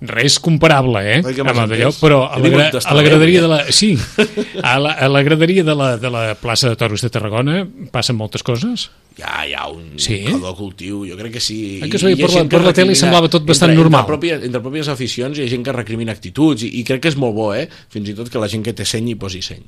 Res 0.00 0.38
comparable, 0.40 1.00
eh? 1.04 1.18
Que 1.20 1.42
amb 1.44 1.58
entès? 1.60 1.98
però 2.00 2.22
a 2.32 2.38
He 2.40 2.48
la, 2.48 2.70
a 2.72 2.94
la 2.96 3.02
graderia 3.04 3.38
eh? 3.38 3.42
de 3.42 3.48
la... 3.48 3.58
Sí, 3.70 3.90
a 4.62 4.78
la, 4.80 4.92
a 4.96 5.08
la 5.12 5.20
graderia 5.22 5.62
de 5.62 5.74
la, 5.76 5.98
de 6.00 6.08
la 6.08 6.22
plaça 6.40 6.70
de 6.70 6.76
Toros 6.80 7.02
de 7.04 7.10
Tarragona 7.12 7.66
passen 7.92 8.16
moltes 8.16 8.42
coses. 8.42 8.86
Ja 9.18 9.44
hi 9.44 9.52
ha 9.52 9.66
un 9.68 9.98
Sí? 10.00 10.22
caldo 10.24 10.54
cultiu, 10.56 11.02
jo 11.04 11.18
crec 11.18 11.34
que 11.34 11.40
sí. 11.44 11.80
Eh, 11.82 11.90
que 11.90 11.98
Hi 12.00 12.14
ha 12.14 12.16
per 12.16 12.30
la- 12.32 12.42
que 12.48 12.48
per 12.56 12.62
la 12.64 12.72
tele 12.72 12.94
semblava 12.96 13.28
tot 13.28 13.44
bastant 13.44 13.72
entre, 13.74 13.82
normal. 13.84 14.00
Entre 14.00 14.14
pròpies, 14.16 14.44
entre 14.48 14.62
pròpies 14.64 14.88
aficions 14.88 15.36
hi 15.36 15.44
ha 15.44 15.48
gent 15.52 15.62
que 15.68 15.72
recrimina 15.76 16.12
actituds 16.16 16.62
i, 16.64 16.72
i 16.80 16.84
crec 16.84 17.02
que 17.04 17.12
és 17.12 17.16
molt 17.20 17.34
bo, 17.36 17.52
eh? 17.52 17.68
Fins 17.92 18.08
i 18.08 18.14
tot 18.16 18.30
que 18.32 18.40
la 18.40 18.48
gent 18.48 18.64
que 18.64 18.72
té 18.72 18.86
seny 18.88 19.10
hi 19.12 19.18
posi 19.20 19.42
seny. 19.44 19.60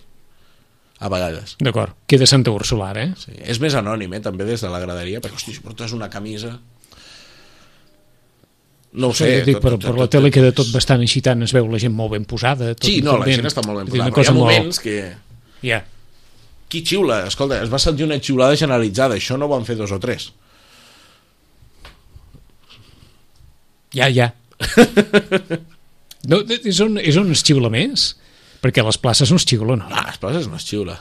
A 1.03 1.09
vegades. 1.11 1.57
D'acord, 1.59 1.97
queda 2.07 2.29
Santa 2.31 2.53
Úrsula, 2.55 2.93
ara, 2.93 3.03
eh? 3.09 3.15
Sí. 3.19 3.33
És 3.43 3.59
més 3.59 3.75
anònim, 3.75 4.13
eh? 4.15 4.21
També 4.23 4.45
des 4.47 4.63
de 4.63 4.69
la 4.71 4.79
graderia, 4.79 5.19
perquè, 5.25 5.35
hosti, 5.41 5.57
si 5.57 5.65
portes 5.65 5.93
una 5.97 6.07
camisa... 6.13 6.53
No 8.93 9.09
ho 9.09 9.15
Sí, 9.17 9.25
sé. 9.25 9.41
dic, 9.49 9.57
per, 9.65 9.79
per 9.81 9.95
la 9.97 10.05
tele 10.13 10.29
queda 10.31 10.51
tot 10.53 10.69
bastant 10.71 11.01
així 11.01 11.23
tant, 11.25 11.41
es 11.47 11.55
veu 11.57 11.65
la 11.73 11.79
gent 11.81 11.95
molt 11.97 12.13
ben 12.13 12.27
posada. 12.29 12.75
Tot 12.77 12.85
Sí, 12.87 12.99
no, 13.03 13.17
la 13.19 13.25
gent 13.31 13.49
està 13.49 13.65
molt 13.65 13.81
ben 13.81 13.89
posada, 13.89 14.11
però 14.13 14.23
hi 14.23 14.29
ha 14.31 14.35
molt- 14.37 14.45
moments 14.45 14.79
que... 14.85 14.97
Ja, 15.65 15.81
Qui 16.73 16.81
xiula? 16.89 17.19
Escolta, 17.29 17.59
es 17.65 17.69
va 17.73 17.79
sentir 17.83 18.07
una 18.07 18.17
xiulada 18.21 18.57
generalitzada, 18.57 19.17
això 19.19 19.37
no 19.37 19.45
ho 19.45 19.51
van 19.53 19.65
fer 19.69 19.75
dos 19.81 19.91
o 19.93 19.99
tres. 20.01 20.31
ja, 23.93 24.09
ja. 24.09 24.31
no, 26.31 26.39
és, 26.49 26.79
on, 26.81 26.97
és 27.03 27.17
on 27.21 27.31
es 27.35 27.43
xiula 27.45 27.69
més? 27.73 28.13
Perquè 28.63 28.83
a 28.85 28.87
les 28.87 28.99
places 29.03 29.33
no 29.35 29.41
es 29.41 29.47
xiula, 29.49 29.77
no? 29.81 29.89
Ah, 29.91 30.07
les 30.13 30.21
places 30.23 30.47
no 30.49 30.57
es 30.61 30.67
xiula. 30.69 30.99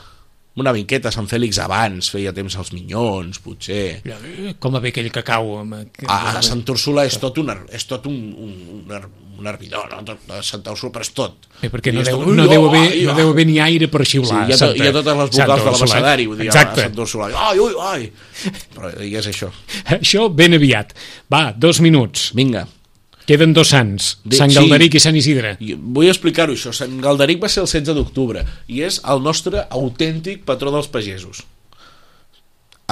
Una 0.60 0.72
vinqueta 0.76 1.08
a 1.08 1.12
Sant 1.14 1.24
Fèlix 1.30 1.56
abans, 1.64 2.10
feia 2.12 2.28
temps 2.36 2.52
als 2.60 2.74
minyons, 2.76 3.38
potser... 3.40 4.02
Com 4.60 4.74
va 4.76 4.80
bé 4.84 4.90
aquell 4.92 5.08
cacau. 5.14 5.54
Amb... 5.62 5.78
A, 6.04 6.16
a 6.36 6.42
Sant 6.44 6.60
Úrsula 6.68 7.06
és 7.08 7.16
tot 7.22 7.38
un, 7.40 7.48
és 7.72 7.86
tot 7.88 8.04
un, 8.10 8.18
un, 8.36 8.50
un, 8.82 9.06
un 9.38 9.48
hervidor, 9.48 9.88
no? 9.94 10.16
A 10.36 10.42
Santa 10.44 10.74
Úrsula, 10.74 10.92
però 10.98 11.06
és 11.06 11.12
tot. 11.16 11.48
Eh, 11.62 11.70
perquè 11.72 11.94
no 11.96 12.04
deu, 12.04 12.20
tot, 12.20 12.34
no, 12.36 12.44
deu 12.50 12.66
haver, 12.68 12.82
ai, 12.90 13.00
no 13.08 13.14
deu 13.16 13.32
haver 13.32 13.46
ni 13.48 13.56
aire 13.64 13.88
per 13.88 14.04
Sí, 14.04 14.18
xiular. 14.18 14.42
hi, 14.50 14.52
ha 14.52 14.60
Santa- 14.60 14.76
hi 14.84 14.90
ha 14.90 14.92
totes 14.98 15.16
les 15.22 15.32
vocals 15.38 15.64
de 15.64 15.70
l'abecedari, 15.72 16.28
vull 16.28 16.42
dir, 16.42 16.50
a 16.50 16.52
Exacte. 16.52 16.84
Sant 16.90 17.00
Úrsula. 17.06 17.30
Ai, 17.48 17.64
ui, 17.64 17.72
ai! 17.88 18.12
Però 18.76 18.92
i 19.08 19.14
és 19.22 19.30
això. 19.32 19.48
Això 19.96 20.28
ben 20.36 20.58
aviat. 20.60 20.92
Va, 21.32 21.46
dos 21.56 21.80
minuts. 21.80 22.28
Vinga. 22.36 22.66
Queden 23.26 23.52
dos 23.54 23.68
sants. 23.70 24.18
De- 24.24 24.36
Sant 24.36 24.50
sí. 24.50 24.58
Galderic 24.58 24.96
i 24.98 25.00
Sant 25.02 25.16
Isidre. 25.16 25.56
Vull 25.60 26.08
explicar-ho 26.10 26.52
això. 26.56 26.72
Sant 26.74 26.98
Galderic 27.04 27.40
va 27.42 27.48
ser 27.52 27.62
el 27.62 27.68
16 27.70 27.94
d'octubre 27.96 28.44
i 28.68 28.82
és 28.82 29.00
el 29.08 29.22
nostre 29.22 29.66
autèntic 29.70 30.44
patró 30.48 30.72
dels 30.74 30.88
pagesos. 30.90 31.44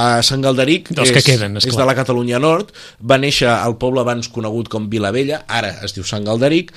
A 0.01 0.23
Sant 0.25 0.41
Galderic 0.41 0.89
Dels 0.95 1.11
és, 1.11 1.17
que 1.19 1.23
queden, 1.33 1.59
és 1.61 1.67
de 1.77 1.85
la 1.85 1.97
Catalunya 1.99 2.39
Nord, 2.41 2.71
va 3.03 3.19
néixer 3.21 3.51
al 3.51 3.75
poble 3.77 4.01
abans 4.01 4.31
conegut 4.33 4.71
com 4.73 4.87
Vilavella, 4.89 5.43
ara 5.51 5.75
es 5.85 5.93
diu 5.97 6.07
Sant 6.09 6.25
Galderic, 6.25 6.71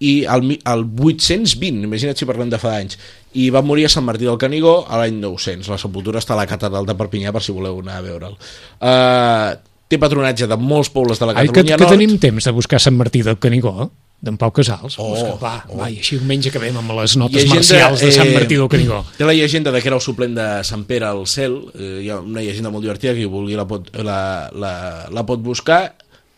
i 0.00 0.22
el, 0.32 0.40
mi- 0.46 0.60
el 0.64 0.86
820, 0.86 1.82
imagina't 1.84 2.16
si 2.16 2.24
parlem 2.24 2.48
de 2.48 2.56
fa 2.62 2.78
anys, 2.78 2.96
i 3.36 3.50
va 3.52 3.60
morir 3.60 3.84
a 3.84 3.90
Sant 3.92 4.06
Martí 4.06 4.24
del 4.24 4.38
Canigó 4.40 4.86
a 4.88 4.96
l'any 5.02 5.18
900. 5.20 5.68
La 5.68 5.76
sepultura 5.82 6.22
està 6.22 6.32
a 6.32 6.38
la 6.40 6.46
catedral 6.48 6.86
de 6.88 6.94
Perpinyà 6.96 7.34
per 7.36 7.42
si 7.44 7.52
voleu 7.52 7.82
anar 7.82 7.98
a 7.98 8.06
veure'l. 8.06 8.38
Uh, 8.80 9.58
té 9.90 9.98
patronatge 9.98 10.46
de 10.50 10.56
molts 10.60 10.92
pobles 10.94 11.18
de 11.18 11.26
la 11.26 11.34
Ai, 11.34 11.48
que, 11.48 11.52
Catalunya 11.52 11.76
que 11.76 11.84
Nord. 11.84 11.96
tenim 11.98 12.14
temps 12.22 12.46
de 12.46 12.52
buscar 12.54 12.78
Sant 12.82 12.96
Martí 12.96 13.24
del 13.26 13.38
Canigó, 13.42 13.90
d'en 14.20 14.36
Pau 14.36 14.52
Casals. 14.52 14.98
Oh, 15.00 15.08
Busca, 15.14 15.32
va, 15.40 15.54
oh. 15.68 15.78
va, 15.80 15.88
i 15.90 15.96
així 16.02 16.18
almenys 16.20 16.50
acabem 16.50 16.76
amb 16.76 16.92
les 16.98 17.16
notes 17.16 17.40
Llegenda, 17.40 17.62
marcials 17.62 18.04
de 18.04 18.10
Sant 18.12 18.28
eh, 18.28 18.34
Martí 18.36 18.58
del 18.60 18.68
Canigó. 18.70 19.00
Té 19.16 19.24
la 19.26 19.34
llegenda 19.34 19.72
de 19.72 19.80
que 19.80 19.88
era 19.90 19.96
el 19.96 20.04
suplent 20.04 20.36
de 20.36 20.46
Sant 20.68 20.84
Pere 20.88 21.08
al 21.08 21.24
cel, 21.30 21.56
eh, 21.74 21.96
hi 22.04 22.10
ha 22.12 22.20
una 22.20 22.44
llegenda 22.44 22.70
molt 22.70 22.84
divertida, 22.84 23.14
qui 23.16 23.24
vulgui 23.24 23.56
la 23.58 23.66
pot, 23.70 23.88
la, 24.04 24.20
la, 24.52 24.72
la 25.10 25.24
pot 25.26 25.40
buscar, 25.42 25.80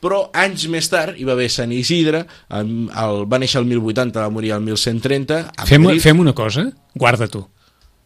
però 0.02 0.24
anys 0.34 0.64
més 0.70 0.88
tard 0.90 1.18
hi 1.18 1.26
va 1.26 1.34
haver 1.36 1.50
Sant 1.52 1.74
Isidre, 1.74 2.24
el, 2.54 2.70
el, 2.88 3.20
va 3.30 3.42
néixer 3.42 3.60
el 3.60 3.68
1080, 3.70 4.22
va 4.22 4.30
morir 4.30 4.54
el 4.56 4.62
1130, 4.64 5.42
a 5.50 5.66
Fem, 5.68 5.82
Madrid. 5.84 6.02
fem 6.06 6.22
una 6.22 6.32
cosa, 6.38 6.68
guarda 6.94 7.28
tu. 7.30 7.44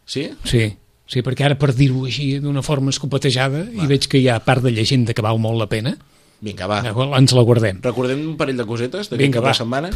Sí? 0.07 0.27
Sí, 0.47 0.67
sí, 1.07 1.23
perquè 1.25 1.45
ara 1.47 1.57
per 1.59 1.73
dir-ho 1.73 2.05
així 2.05 2.37
d'una 2.43 2.61
forma 2.61 2.91
escopetejada 2.93 3.65
i 3.71 3.87
veig 3.89 4.07
que 4.11 4.19
hi 4.21 4.27
ha 4.29 4.39
part 4.43 4.61
de 4.63 4.71
llegenda 4.75 5.13
que 5.17 5.23
val 5.25 5.39
molt 5.39 5.59
la 5.59 5.67
pena, 5.71 5.97
Vinga, 6.39 6.67
va. 6.69 6.83
Ens 7.17 7.31
la 7.33 7.41
guardem. 7.41 7.79
Recordem 7.81 8.19
un 8.29 8.35
parell 8.37 8.59
de 8.59 8.65
cosetes 8.69 9.07
d'aquest 9.09 9.33
cap 9.33 9.41
de 9.41 9.47
va. 9.49 9.53
setmana. 9.57 9.89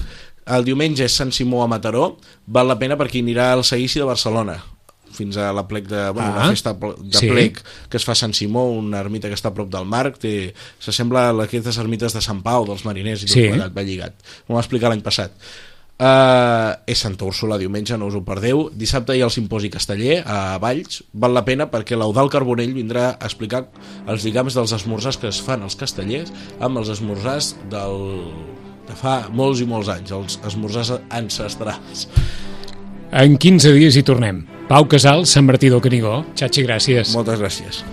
El 0.55 0.63
diumenge 0.65 1.05
és 1.05 1.13
Sant 1.13 1.29
Simó 1.31 1.59
a 1.61 1.67
Mataró. 1.69 2.15
Val 2.47 2.65
la 2.67 2.79
pena 2.81 2.97
per 2.97 3.05
qui 3.11 3.21
anirà 3.21 3.51
al 3.53 3.61
seguici 3.63 3.99
de 4.01 4.07
Barcelona 4.09 4.55
fins 5.13 5.37
a 5.37 5.51
la 5.53 5.67
plec 5.67 5.85
de, 5.91 6.09
bueno, 6.15 6.31
Ah, 6.33 6.47
una 6.47 6.49
festa 6.55 6.73
de 6.73 7.13
sí. 7.19 7.27
plec 7.29 7.61
que 7.91 7.97
es 7.97 8.05
fa 8.07 8.13
a 8.13 8.15
Sant 8.15 8.33
Simó, 8.33 8.63
una 8.71 9.01
ermita 9.03 9.27
que 9.29 9.35
està 9.37 9.49
a 9.51 9.53
prop 9.53 9.69
del 9.69 9.85
mar, 9.85 10.13
té, 10.17 10.53
s'assembla 10.79 11.27
a 11.29 11.43
aquestes 11.43 11.77
ermites 11.77 12.13
de 12.17 12.21
Sant 12.25 12.41
Pau, 12.41 12.65
dels 12.65 12.85
mariners 12.89 13.21
i 13.21 13.27
tot 13.27 13.35
Sí. 13.35 13.47
plegat, 13.51 13.75
va 13.77 13.83
lligat. 13.83 14.15
Ho 14.47 14.53
vam 14.55 14.63
explicar 14.63 14.89
l'any 14.89 15.03
passat. 15.05 15.35
Uh, 16.01 16.73
és 16.89 16.97
Santa 16.97 17.27
Úrsula 17.29 17.59
diumenge, 17.61 17.93
no 17.93 18.07
us 18.09 18.15
ho 18.17 18.23
perdeu 18.25 18.63
dissabte 18.73 19.13
hi 19.13 19.21
ha 19.21 19.27
el 19.27 19.33
simposi 19.33 19.69
casteller 19.69 20.23
a 20.25 20.57
Valls 20.57 21.03
val 21.13 21.37
la 21.37 21.43
pena 21.45 21.67
perquè 21.69 21.93
l'Eudal 21.93 22.31
Carbonell 22.33 22.73
vindrà 22.73 23.03
a 23.11 23.29
explicar 23.29 23.67
els 24.09 24.25
lligams 24.25 24.57
dels 24.57 24.73
esmorzars 24.79 25.21
que 25.21 25.29
es 25.29 25.43
fan 25.45 25.61
als 25.61 25.77
castellers 25.77 26.33
amb 26.57 26.81
els 26.81 26.89
esmorzars 26.89 27.53
del... 27.69 28.01
de 28.89 28.97
fa 28.97 29.15
molts 29.29 29.61
i 29.61 29.69
molts 29.69 29.93
anys 29.93 30.17
els 30.17 30.41
esmorzars 30.41 30.95
ancestrals 31.21 32.07
En 33.11 33.37
15 33.37 33.75
dies 33.75 33.97
hi 33.99 34.07
tornem. 34.07 34.45
Pau 34.71 34.87
Casal, 34.89 35.27
Sant 35.27 35.45
Martí 35.45 35.69
del 35.69 35.83
Canigó. 35.83 36.21
Xachi, 36.33 36.63
gràcies. 36.65 37.13
moltes 37.13 37.43
gràcies 37.43 37.83